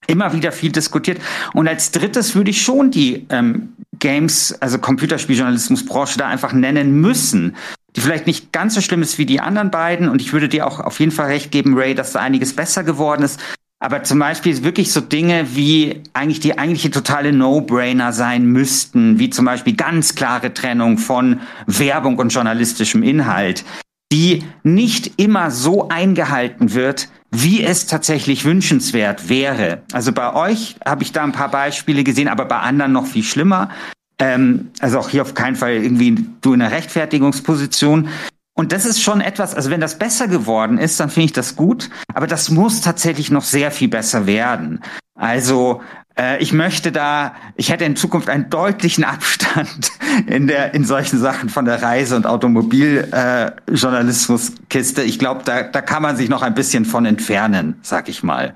[0.08, 1.22] Immer wieder viel diskutiert.
[1.54, 7.56] Und als drittes würde ich schon die, ähm, Games, also Computerspieljournalismusbranche da einfach nennen müssen,
[7.96, 10.10] die vielleicht nicht ganz so schlimm ist wie die anderen beiden.
[10.10, 12.84] Und ich würde dir auch auf jeden Fall recht geben, Ray, dass da einiges besser
[12.84, 13.40] geworden ist.
[13.80, 19.32] Aber zum Beispiel wirklich so Dinge wie eigentlich die eigentliche totale No-Brainer sein müssten, wie
[19.32, 23.66] zum Beispiel ganz klare Trennung von Werbung und journalistischem Inhalt,
[24.12, 29.82] die nicht immer so eingehalten wird, wie es tatsächlich wünschenswert wäre.
[29.94, 33.24] Also bei euch habe ich da ein paar Beispiele gesehen, aber bei anderen noch viel
[33.24, 33.70] schlimmer.
[34.22, 38.10] Ähm, also auch hier auf keinen Fall irgendwie du in einer Rechtfertigungsposition.
[38.54, 41.56] Und das ist schon etwas, also wenn das besser geworden ist, dann finde ich das
[41.56, 44.82] gut, aber das muss tatsächlich noch sehr viel besser werden.
[45.16, 45.82] Also
[46.16, 49.92] äh, ich möchte da, ich hätte in Zukunft einen deutlichen Abstand
[50.28, 55.02] in der in solchen Sachen von der Reise- und Automobiljournalismuskiste.
[55.02, 58.22] Äh, ich glaube, da, da kann man sich noch ein bisschen von entfernen, sag ich
[58.22, 58.54] mal.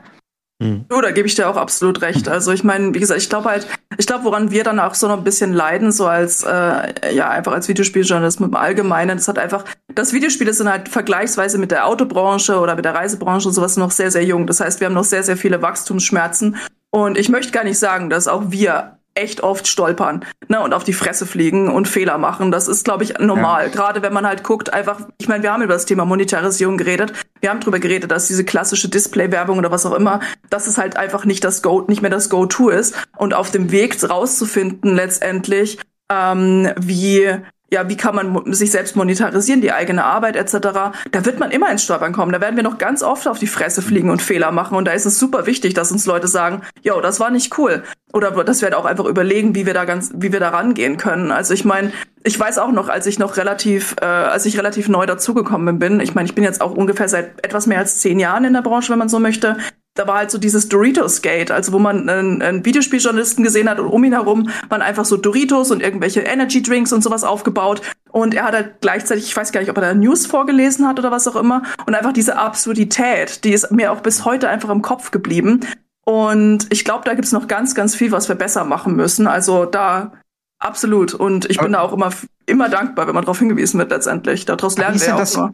[0.65, 0.85] Mhm.
[0.89, 2.27] Du, da gebe ich dir auch absolut recht.
[2.27, 5.07] Also ich meine, wie gesagt, ich glaube halt, ich glaube, woran wir dann auch so
[5.07, 9.39] noch ein bisschen leiden, so als äh, ja einfach als Videospieljournalismus im Allgemeinen, das hat
[9.39, 13.77] einfach, das Videospiele sind halt vergleichsweise mit der Autobranche oder mit der Reisebranche und sowas
[13.77, 14.47] noch sehr, sehr jung.
[14.47, 16.57] Das heißt, wir haben noch sehr, sehr viele Wachstumsschmerzen.
[16.91, 20.83] Und ich möchte gar nicht sagen, dass auch wir echt oft stolpern ne, und auf
[20.83, 22.51] die Fresse fliegen und Fehler machen.
[22.51, 23.65] Das ist, glaube ich, normal.
[23.65, 23.69] Ja.
[23.69, 27.13] Gerade wenn man halt guckt, einfach, ich meine, wir haben über das Thema Monetarisierung geredet.
[27.39, 30.97] Wir haben darüber geredet, dass diese klassische Display-Werbung oder was auch immer, dass es halt
[30.97, 32.95] einfach nicht das Go, nicht mehr das Go-To ist.
[33.17, 35.79] Und auf dem Weg rauszufinden, letztendlich,
[36.11, 37.39] ähm, wie
[37.71, 40.57] ja, wie kann man sich selbst monetarisieren, die eigene Arbeit etc.
[41.11, 42.31] Da wird man immer ins Stolpern kommen.
[42.31, 44.77] Da werden wir noch ganz oft auf die Fresse fliegen und Fehler machen.
[44.77, 47.83] Und da ist es super wichtig, dass uns Leute sagen, yo, das war nicht cool.
[48.13, 50.97] Oder dass wir halt auch einfach überlegen, wie wir da ganz, wie wir da rangehen
[50.97, 51.31] können.
[51.31, 51.91] Also ich meine,
[52.23, 55.99] ich weiß auch noch, als ich noch relativ, äh, als ich relativ neu dazugekommen bin,
[55.99, 58.61] ich meine, ich bin jetzt auch ungefähr seit etwas mehr als zehn Jahren in der
[58.61, 59.57] Branche, wenn man so möchte
[59.95, 63.79] da war halt so dieses Doritos Gate, also wo man einen, einen Videospieljournalisten gesehen hat
[63.79, 67.81] und um ihn herum waren einfach so Doritos und irgendwelche Energy Drinks und sowas aufgebaut.
[68.11, 70.99] Und er hat halt gleichzeitig, ich weiß gar nicht, ob er da News vorgelesen hat
[70.99, 71.63] oder was auch immer.
[71.85, 75.61] Und einfach diese Absurdität, die ist mir auch bis heute einfach im Kopf geblieben.
[76.03, 79.27] Und ich glaube, da gibt's noch ganz, ganz viel, was wir besser machen müssen.
[79.27, 80.11] Also da
[80.59, 81.13] absolut.
[81.13, 82.11] Und ich bin da auch immer,
[82.45, 84.45] immer dankbar, wenn man darauf hingewiesen wird letztendlich.
[84.45, 85.53] Daraus lernen wir auch das, immer.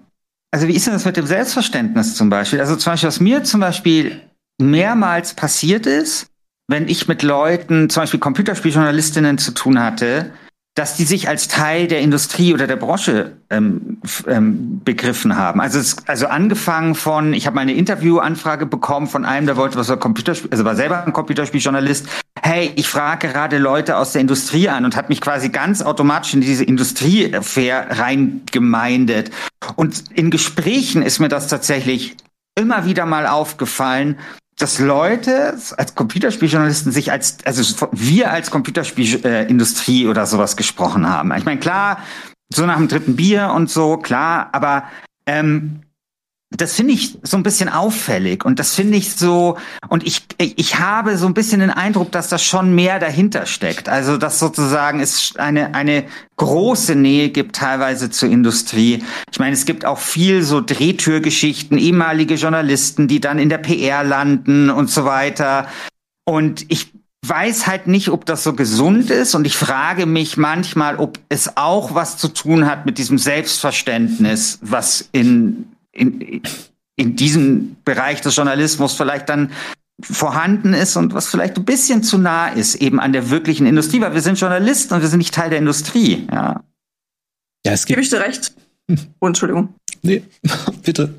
[0.50, 2.60] Also wie ist denn das mit dem Selbstverständnis zum Beispiel?
[2.60, 4.22] Also zum Beispiel, was mir zum Beispiel
[4.62, 6.28] mehrmals passiert ist,
[6.68, 10.32] wenn ich mit Leuten, zum Beispiel Computerspieljournalistinnen zu tun hatte,
[10.76, 15.59] dass die sich als Teil der Industrie oder der Branche ähm, ähm, begriffen haben.
[15.59, 19.78] Also es, also angefangen von, ich habe mal eine Interviewanfrage bekommen von einem, der wollte
[19.78, 22.07] was war Computerspiel, also war selber ein Computerspieljournalist.
[22.41, 26.34] Hey, ich frage gerade Leute aus der Industrie an und hat mich quasi ganz automatisch
[26.34, 29.32] in diese Industrie-Fair reingemeindet.
[29.76, 32.16] Und in Gesprächen ist mir das tatsächlich
[32.57, 34.18] immer wieder mal aufgefallen,
[34.62, 41.34] dass Leute als Computerspieljournalisten sich als, also wir als Computerspielindustrie oder sowas gesprochen haben.
[41.36, 41.97] Ich meine, klar,
[42.53, 44.84] so nach dem dritten Bier und so, klar, aber
[45.26, 45.82] ähm,
[46.58, 50.80] das finde ich so ein bisschen auffällig und das finde ich so und ich ich
[50.80, 53.88] habe so ein bisschen den Eindruck, dass da schon mehr dahinter steckt.
[53.88, 59.04] Also dass sozusagen es eine eine große Nähe gibt teilweise zur Industrie.
[59.32, 64.04] Ich meine, es gibt auch viel so Drehtürgeschichten, ehemalige Journalisten, die dann in der PR
[64.04, 65.68] landen und so weiter.
[66.26, 66.91] Und ich
[67.26, 71.56] weiß halt nicht, ob das so gesund ist und ich frage mich manchmal, ob es
[71.56, 76.42] auch was zu tun hat mit diesem Selbstverständnis, was in in,
[76.96, 79.52] in diesem Bereich des Journalismus vielleicht dann
[80.02, 84.02] vorhanden ist und was vielleicht ein bisschen zu nah ist eben an der wirklichen Industrie,
[84.02, 86.28] weil wir sind Journalisten und wir sind nicht Teil der Industrie.
[86.32, 86.64] Ja,
[87.66, 87.96] ja es gibt.
[87.98, 88.54] Gebe ich dir recht.
[89.20, 89.76] Oh, Entschuldigung.
[90.02, 90.24] Nee,
[90.84, 91.14] bitte.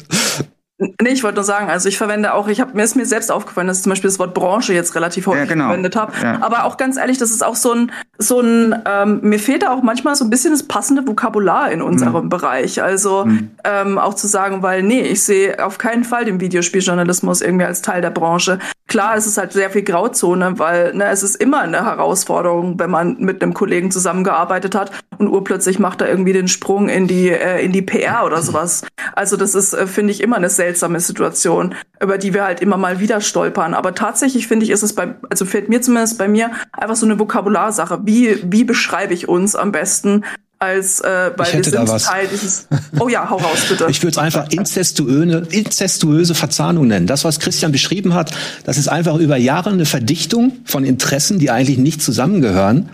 [1.00, 3.30] Nee, ich wollte nur sagen, also ich verwende auch, ich habe mir ist mir selbst
[3.30, 5.66] aufgefallen, dass ich zum Beispiel das Wort Branche jetzt relativ häufig ja, genau.
[5.66, 6.12] verwendet habe.
[6.20, 6.38] Ja.
[6.40, 9.72] Aber auch ganz ehrlich, das ist auch so ein, so ein, ähm, mir fehlt da
[9.72, 12.28] auch manchmal so ein bisschen das passende Vokabular in unserem mhm.
[12.28, 12.82] Bereich.
[12.82, 13.50] Also mhm.
[13.64, 17.82] ähm, auch zu sagen, weil nee, ich sehe auf keinen Fall den Videospieljournalismus irgendwie als
[17.82, 18.58] Teil der Branche.
[18.92, 22.90] Klar, es ist halt sehr viel Grauzone, weil ne, es ist immer eine Herausforderung, wenn
[22.90, 27.30] man mit einem Kollegen zusammengearbeitet hat und urplötzlich macht er irgendwie den Sprung in die
[27.30, 28.84] äh, in die PR oder sowas.
[29.14, 32.76] Also das ist, äh, finde ich, immer eine seltsame Situation, über die wir halt immer
[32.76, 33.72] mal wieder stolpern.
[33.72, 37.06] Aber tatsächlich finde ich, ist es bei, also fällt mir zumindest bei mir einfach so
[37.06, 38.00] eine Vokabularsache.
[38.04, 40.22] Wie wie beschreibe ich uns am besten
[40.62, 42.68] als äh, weil wir sind Teil dieses.
[43.00, 43.86] Oh ja, hau raus bitte.
[43.90, 47.08] Ich würde es einfach inzestuöse, inzestuöse Verzahnung nennen.
[47.08, 48.30] Das, was Christian beschrieben hat,
[48.64, 52.90] das ist einfach über Jahre eine Verdichtung von Interessen, die eigentlich nicht zusammengehören,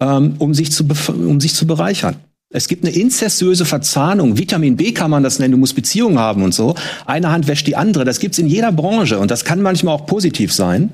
[0.00, 2.14] ähm, um sich zu um sich zu bereichern.
[2.50, 4.38] Es gibt eine inzestuöse Verzahnung.
[4.38, 5.52] Vitamin B kann man das nennen.
[5.52, 6.76] Du musst Beziehungen haben und so.
[7.04, 8.04] Eine Hand wäscht die andere.
[8.04, 10.90] Das gibt's in jeder Branche und das kann manchmal auch positiv sein.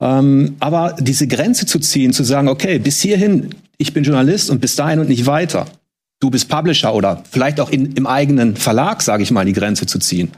[0.00, 4.60] Ähm, aber diese Grenze zu ziehen, zu sagen, okay, bis hierhin, ich bin Journalist und
[4.60, 5.66] bis dahin und nicht weiter.
[6.20, 9.86] Du bist Publisher oder vielleicht auch in, im eigenen Verlag, sage ich mal, die Grenze
[9.86, 10.32] zu ziehen.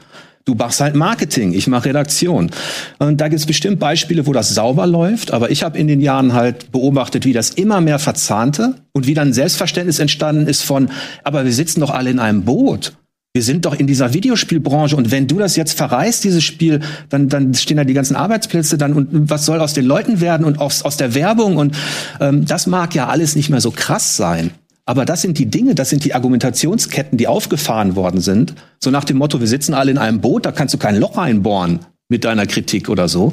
[0.45, 2.49] Du machst halt Marketing, ich mache Redaktion.
[2.97, 6.01] Und da gibt es bestimmt Beispiele, wo das sauber läuft, aber ich habe in den
[6.01, 10.89] Jahren halt beobachtet, wie das immer mehr verzahnte und wie dann Selbstverständnis entstanden ist von,
[11.23, 12.93] aber wir sitzen doch alle in einem Boot.
[13.33, 17.29] Wir sind doch in dieser Videospielbranche und wenn du das jetzt verreist, dieses Spiel, dann,
[17.29, 20.59] dann stehen da die ganzen Arbeitsplätze dann und was soll aus den Leuten werden und
[20.59, 21.77] aus, aus der Werbung und
[22.19, 24.49] ähm, das mag ja alles nicht mehr so krass sein.
[24.87, 28.55] Aber das sind die Dinge, das sind die Argumentationsketten, die aufgefahren worden sind.
[28.79, 31.15] So nach dem Motto, wir sitzen alle in einem Boot, da kannst du kein Loch
[31.15, 33.31] reinbohren mit deiner Kritik oder so.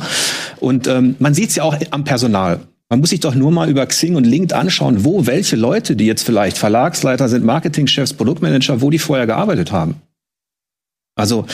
[0.60, 2.60] Und ähm, man sieht es ja auch am Personal.
[2.88, 6.06] Man muss sich doch nur mal über Xing und LinkedIn anschauen, wo welche Leute, die
[6.06, 10.00] jetzt vielleicht Verlagsleiter sind, Marketingchefs, Produktmanager, wo die vorher gearbeitet haben.
[11.16, 11.46] Also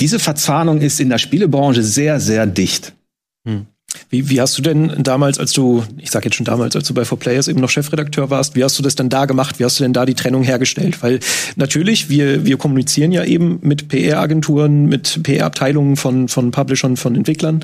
[0.00, 2.92] diese Verzahnung ist in der Spielebranche sehr, sehr dicht.
[3.46, 3.66] Hm.
[4.10, 6.94] Wie, wie hast du denn damals, als du, ich sag jetzt schon damals, als du
[6.94, 9.58] bei 4Players eben noch Chefredakteur warst, wie hast du das denn da gemacht?
[9.58, 11.02] Wie hast du denn da die Trennung hergestellt?
[11.02, 11.20] Weil
[11.56, 17.60] natürlich, wir, wir kommunizieren ja eben mit PR-Agenturen, mit PR-Abteilungen von, von Publishern, von Entwicklern.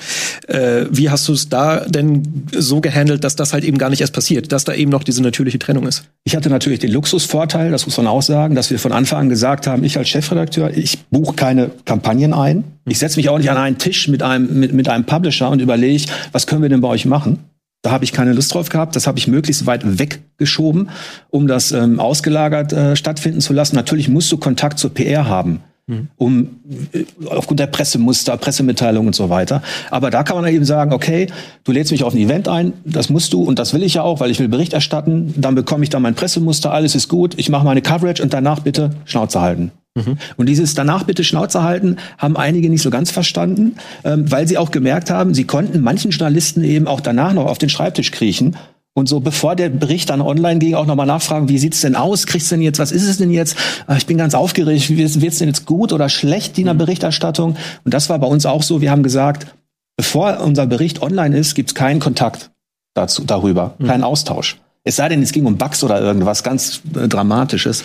[0.47, 4.03] Äh, wie hast du es da denn so gehandelt, dass das halt eben gar nicht
[4.03, 6.05] erst passiert, dass da eben noch diese natürliche Trennung ist?
[6.25, 9.29] Ich hatte natürlich den Luxusvorteil, das muss man auch sagen, dass wir von Anfang an
[9.31, 12.65] gesagt haben, ich als Chefredakteur, ich buche keine Kampagnen ein.
[12.87, 15.61] Ich setze mich auch nicht an einen Tisch mit einem, mit, mit einem Publisher und
[15.61, 16.05] überlege,
[16.35, 17.39] was können wir denn bei euch machen?
[17.83, 18.97] Da habe ich keine Lust drauf gehabt.
[18.97, 20.91] Das habe ich möglichst weit weggeschoben,
[21.31, 23.77] um das ähm, ausgelagert äh, stattfinden zu lassen.
[23.77, 26.09] Natürlich musst du Kontakt zur PR haben, mhm.
[26.17, 26.49] um
[26.93, 29.63] äh, aufgrund der Pressemuster, Pressemitteilungen und so weiter.
[29.91, 31.29] Aber da kann man eben sagen, okay,
[31.63, 34.03] du lädst mich auf ein Event ein, das musst du und das will ich ja
[34.03, 35.35] auch, weil ich will Bericht erstatten.
[35.37, 37.35] Dann bekomme ich da mein Pressemuster, alles ist gut.
[37.37, 39.71] Ich mache meine Coverage und danach bitte Schnauze halten.
[39.95, 40.19] Mhm.
[40.37, 44.59] Und dieses danach bitte Schnauze halten, haben einige nicht so ganz verstanden, ähm, weil sie
[44.59, 48.57] auch gemerkt haben, sie konnten manchen Journalisten eben auch danach noch auf den Schreibtisch kriechen
[48.97, 52.27] und so, bevor der Bericht dann online ging, auch nochmal nachfragen, wie sieht's denn aus?
[52.27, 53.57] Kriegst du denn jetzt, was ist es denn jetzt?
[53.89, 56.79] Ah, ich bin ganz aufgeregt, wird's denn jetzt gut oder schlecht, die in der mhm.
[56.79, 57.57] Berichterstattung?
[57.85, 59.49] Und das war bei uns auch so, wir haben gesagt,
[59.97, 62.53] bevor unser Bericht online ist, gibt's keinen Kontakt
[62.95, 63.87] dazu, darüber, mhm.
[63.87, 64.59] keinen Austausch.
[64.87, 67.85] Es sei denn, es ging um Bugs oder irgendwas ganz äh, Dramatisches.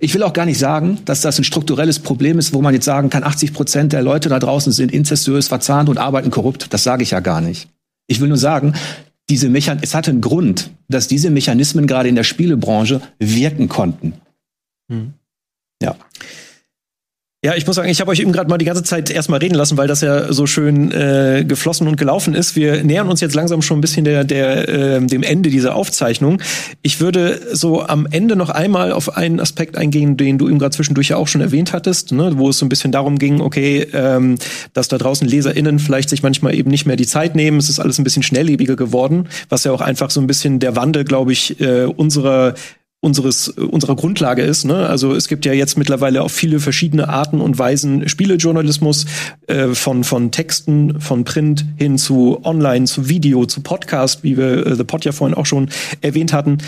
[0.00, 2.84] Ich will auch gar nicht sagen, dass das ein strukturelles Problem ist, wo man jetzt
[2.84, 6.72] sagen kann, 80 Prozent der Leute da draußen sind inzestuös, verzahnt und arbeiten korrupt.
[6.74, 7.68] Das sage ich ja gar nicht.
[8.08, 8.74] Ich will nur sagen,
[9.28, 14.14] diese Mechan es hatte einen Grund, dass diese Mechanismen gerade in der Spielebranche wirken konnten.
[14.90, 15.14] Hm.
[15.80, 15.94] Ja.
[17.42, 19.54] Ja, ich muss sagen, ich habe euch eben gerade mal die ganze Zeit erstmal reden
[19.54, 22.54] lassen, weil das ja so schön äh, geflossen und gelaufen ist.
[22.54, 26.42] Wir nähern uns jetzt langsam schon ein bisschen der, der, äh, dem Ende dieser Aufzeichnung.
[26.82, 30.76] Ich würde so am Ende noch einmal auf einen Aspekt eingehen, den du eben gerade
[30.76, 33.86] zwischendurch ja auch schon erwähnt hattest, ne, wo es so ein bisschen darum ging, okay,
[33.94, 34.36] ähm,
[34.74, 37.56] dass da draußen LeserInnen vielleicht sich manchmal eben nicht mehr die Zeit nehmen.
[37.56, 40.76] Es ist alles ein bisschen schnelllebiger geworden, was ja auch einfach so ein bisschen der
[40.76, 42.52] Wandel, glaube ich, äh, unserer
[43.00, 44.64] unseres unserer Grundlage ist.
[44.64, 44.86] Ne?
[44.86, 49.06] Also es gibt ja jetzt mittlerweile auch viele verschiedene Arten und Weisen Spielejournalismus
[49.46, 54.66] äh, von von Texten, von Print hin zu Online, zu Video, zu Podcast, wie wir
[54.66, 55.70] äh, The Pod ja vorhin auch schon
[56.02, 56.58] erwähnt hatten.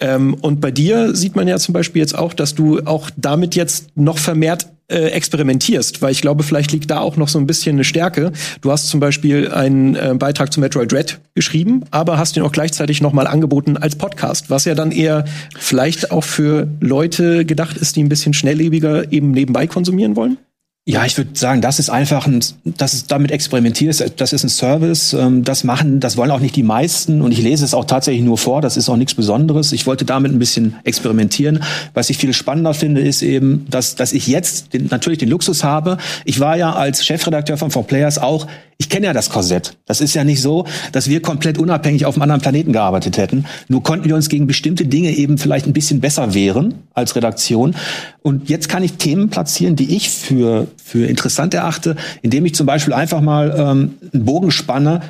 [0.00, 3.54] Ähm, und bei dir sieht man ja zum Beispiel jetzt auch, dass du auch damit
[3.54, 7.46] jetzt noch vermehrt äh, experimentierst, weil ich glaube, vielleicht liegt da auch noch so ein
[7.46, 8.32] bisschen eine Stärke.
[8.60, 12.52] Du hast zum Beispiel einen äh, Beitrag zu Metroid Dread geschrieben, aber hast ihn auch
[12.52, 15.24] gleichzeitig nochmal angeboten als Podcast, was ja dann eher
[15.56, 20.36] vielleicht auch für Leute gedacht ist, die ein bisschen schnelllebiger eben nebenbei konsumieren wollen?
[20.84, 24.48] Ja, ich würde sagen, das ist einfach ein, das ist damit experimentiert, das ist ein
[24.48, 27.84] Service, ähm, das machen, das wollen auch nicht die meisten und ich lese es auch
[27.84, 29.70] tatsächlich nur vor, das ist auch nichts Besonderes.
[29.70, 31.62] Ich wollte damit ein bisschen experimentieren.
[31.94, 35.62] Was ich viel spannender finde, ist eben, dass, dass ich jetzt den, natürlich den Luxus
[35.62, 35.98] habe.
[36.24, 38.48] Ich war ja als Chefredakteur von 4Players auch
[38.82, 39.76] ich kenne ja das Korsett.
[39.86, 43.44] Das ist ja nicht so, dass wir komplett unabhängig auf einem anderen Planeten gearbeitet hätten.
[43.68, 47.76] Nur konnten wir uns gegen bestimmte Dinge eben vielleicht ein bisschen besser wehren als Redaktion.
[48.22, 52.66] Und jetzt kann ich Themen platzieren, die ich für, für interessant erachte, indem ich zum
[52.66, 55.02] Beispiel einfach mal ähm, einen Bogen spanne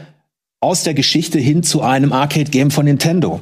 [0.60, 3.40] aus der Geschichte hin zu einem Arcade-Game von Nintendo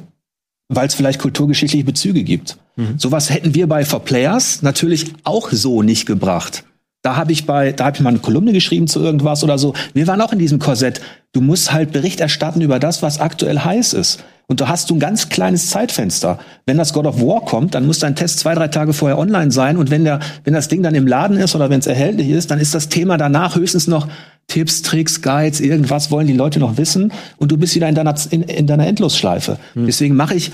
[0.72, 2.56] weil es vielleicht kulturgeschichtliche Bezüge gibt.
[2.76, 2.96] Mhm.
[2.96, 6.62] Sowas hätten wir bei For Players natürlich auch so nicht gebracht.
[7.02, 9.74] Da habe ich bei, da habe ich mal eine Kolumne geschrieben zu irgendwas oder so.
[9.94, 11.00] Wir waren auch in diesem Korsett.
[11.32, 14.22] Du musst halt Bericht erstatten über das, was aktuell heiß ist.
[14.48, 16.40] Und da hast du ein ganz kleines Zeitfenster.
[16.66, 19.52] Wenn das God of War kommt, dann muss dein Test zwei, drei Tage vorher online
[19.52, 19.76] sein.
[19.76, 22.50] Und wenn der, wenn das Ding dann im Laden ist oder wenn es erhältlich ist,
[22.50, 24.08] dann ist das Thema danach höchstens noch
[24.48, 27.12] Tipps, Tricks, Guides, irgendwas wollen die Leute noch wissen.
[27.36, 29.56] Und du bist wieder in deiner, in, in deiner Endlosschleife.
[29.74, 29.86] Hm.
[29.86, 30.50] Deswegen mache ich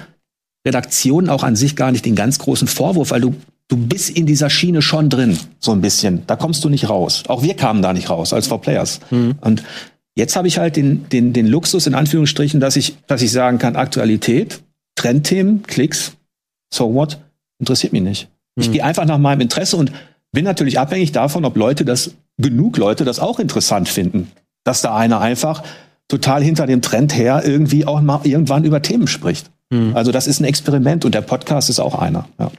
[0.66, 3.34] Redaktionen auch an sich gar nicht den ganz großen Vorwurf, weil du
[3.68, 6.22] du bist in dieser Schiene schon drin, so ein bisschen.
[6.26, 7.24] Da kommst du nicht raus.
[7.28, 9.00] Auch wir kamen da nicht raus als For Players.
[9.10, 9.34] Mhm.
[9.40, 9.62] Und
[10.16, 13.58] Jetzt habe ich halt den, den, den Luxus in Anführungsstrichen, dass ich, dass ich sagen
[13.58, 14.62] kann, Aktualität,
[14.96, 16.16] Trendthemen, Klicks,
[16.72, 17.18] so what,
[17.58, 18.28] interessiert mich nicht.
[18.58, 18.72] Ich hm.
[18.72, 19.92] gehe einfach nach meinem Interesse und
[20.32, 24.32] bin natürlich abhängig davon, ob Leute das, genug Leute das auch interessant finden.
[24.64, 25.62] Dass da einer einfach
[26.08, 29.50] total hinter dem Trend her irgendwie auch mal irgendwann über Themen spricht.
[29.68, 29.94] Mhm.
[29.94, 32.26] Also das ist ein Experiment und der Podcast ist auch einer.
[32.38, 32.50] Ja.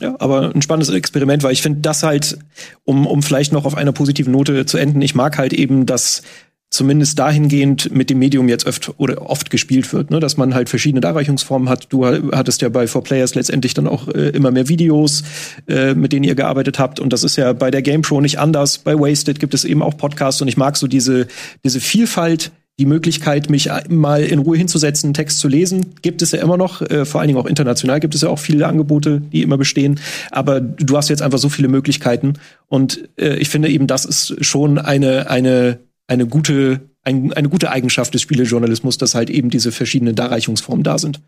[0.00, 2.38] Ja aber ein spannendes Experiment, weil ich finde das halt,
[2.84, 6.22] um, um vielleicht noch auf einer positiven Note zu enden, ich mag halt eben, dass
[6.70, 10.20] zumindest dahingehend mit dem Medium jetzt oft oder oft gespielt wird, ne?
[10.20, 11.86] dass man halt verschiedene Darreichungsformen hat.
[11.88, 15.24] Du hattest ja bei 4Players letztendlich dann auch äh, immer mehr Videos,
[15.66, 18.38] äh, mit denen ihr gearbeitet habt und das ist ja bei der Game Show nicht
[18.38, 18.78] anders.
[18.78, 21.26] Bei Wasted gibt es eben auch Podcasts und ich mag so diese
[21.64, 26.40] diese Vielfalt die Möglichkeit, mich mal in Ruhe hinzusetzen, Text zu lesen, gibt es ja
[26.40, 26.80] immer noch.
[26.82, 29.98] Äh, vor allen Dingen auch international gibt es ja auch viele Angebote, die immer bestehen.
[30.30, 32.34] Aber du hast jetzt einfach so viele Möglichkeiten.
[32.68, 37.70] Und äh, ich finde eben, das ist schon eine, eine eine gute, ein, eine gute
[37.70, 41.20] Eigenschaft des Spielejournalismus, dass halt eben diese verschiedenen Darreichungsformen da sind.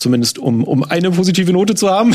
[0.00, 2.14] Zumindest um, um eine positive Note zu haben.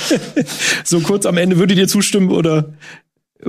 [0.84, 2.72] so kurz am Ende würdet ihr zustimmen oder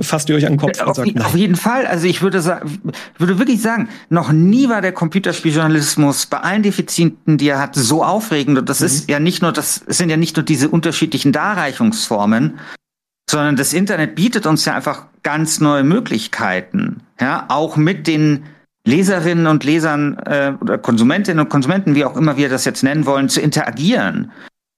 [0.00, 1.86] fasst ihr euch an den Kopf auf, und sagt, auf jeden Fall.
[1.86, 2.80] Also ich würde sagen,
[3.18, 8.04] würde wirklich sagen, noch nie war der Computerspieljournalismus bei allen Defiziten, die er hat, so
[8.04, 8.58] aufregend.
[8.58, 8.86] Und das mhm.
[8.86, 12.58] ist ja nicht nur, das sind ja nicht nur diese unterschiedlichen Darreichungsformen,
[13.30, 18.44] sondern das Internet bietet uns ja einfach ganz neue Möglichkeiten, ja, auch mit den
[18.86, 23.04] Leserinnen und Lesern äh, oder Konsumentinnen und Konsumenten, wie auch immer wir das jetzt nennen
[23.04, 24.30] wollen, zu interagieren.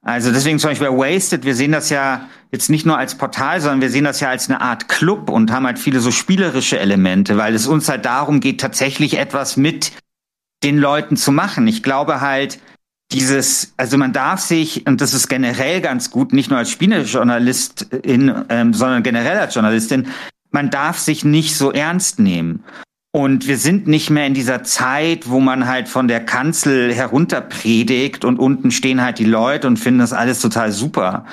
[0.05, 3.61] Also deswegen zum Beispiel bei Wasted, wir sehen das ja jetzt nicht nur als Portal,
[3.61, 6.79] sondern wir sehen das ja als eine Art Club und haben halt viele so spielerische
[6.79, 9.93] Elemente, weil es uns halt darum geht, tatsächlich etwas mit
[10.63, 11.67] den Leuten zu machen.
[11.67, 12.59] Ich glaube halt,
[13.13, 18.45] dieses, also man darf sich, und das ist generell ganz gut, nicht nur als Spielejournalistin,
[18.49, 20.09] ähm, sondern generell als Journalistin,
[20.51, 22.65] man darf sich nicht so ernst nehmen.
[23.11, 28.25] Und wir sind nicht mehr in dieser Zeit, wo man halt von der Kanzel herunterpredigt
[28.25, 31.25] und unten stehen halt die Leute und finden das alles total super.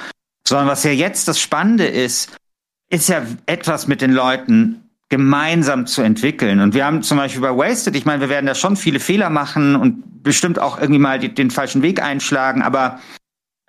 [0.47, 2.37] Sondern was ja jetzt das Spannende ist,
[2.89, 6.59] ist ja etwas mit den Leuten gemeinsam zu entwickeln.
[6.59, 9.29] Und wir haben zum Beispiel bei Wasted, ich meine, wir werden da schon viele Fehler
[9.29, 12.99] machen und bestimmt auch irgendwie mal die, den falschen Weg einschlagen, aber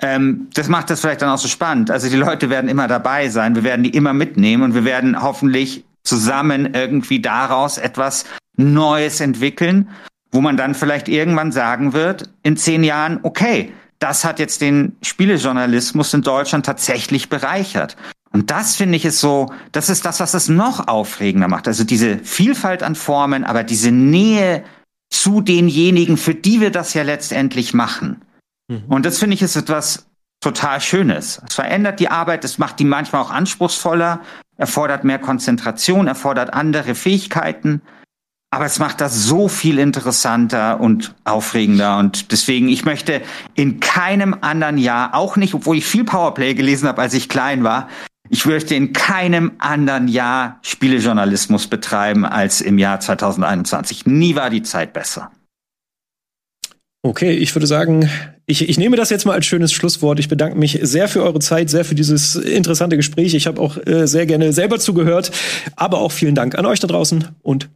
[0.01, 1.91] ähm, das macht das vielleicht dann auch so spannend.
[1.91, 5.23] Also die Leute werden immer dabei sein, wir werden die immer mitnehmen und wir werden
[5.23, 8.25] hoffentlich zusammen irgendwie daraus etwas
[8.57, 9.89] Neues entwickeln,
[10.31, 14.97] wo man dann vielleicht irgendwann sagen wird, in zehn Jahren, okay, das hat jetzt den
[15.03, 17.97] Spielejournalismus in Deutschland tatsächlich bereichert.
[18.33, 21.69] Und das finde ich ist so, das ist das, was es noch aufregender macht.
[21.69, 24.65] Also diese Vielfalt an Formen, aber diese Nähe
[25.11, 28.23] zu denjenigen, für die wir das ja letztendlich machen.
[28.69, 28.85] Mhm.
[28.89, 30.07] Und das finde ich ist etwas
[30.47, 31.43] total Schönes.
[31.49, 34.21] Es verändert die Arbeit, es macht die manchmal auch anspruchsvoller,
[34.57, 37.83] erfordert mehr Konzentration, erfordert andere Fähigkeiten.
[38.51, 41.99] Aber es macht das so viel interessanter und aufregender.
[41.99, 43.23] Und deswegen, ich möchte
[43.55, 47.65] in keinem anderen Jahr, auch nicht, obwohl ich viel Powerplay gelesen habe, als ich klein
[47.65, 47.89] war,
[48.29, 54.07] ich möchte in keinem anderen Jahr Spielejournalismus betreiben als im Jahr 2021.
[54.07, 55.33] Nie war die Zeit besser.
[57.07, 58.11] Okay, ich würde sagen,
[58.47, 60.19] ich, ich nehme das jetzt mal als schönes Schlusswort.
[60.19, 63.35] Ich bedanke mich sehr für eure Zeit, sehr für dieses interessante Gespräch.
[63.35, 65.31] Ich habe auch äh, sehr gerne selber zugehört.
[65.77, 67.71] Aber auch vielen Dank an euch da draußen und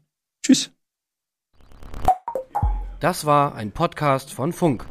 [0.45, 0.73] tschüss.
[2.99, 4.85] Das war ein Podcast von Funk.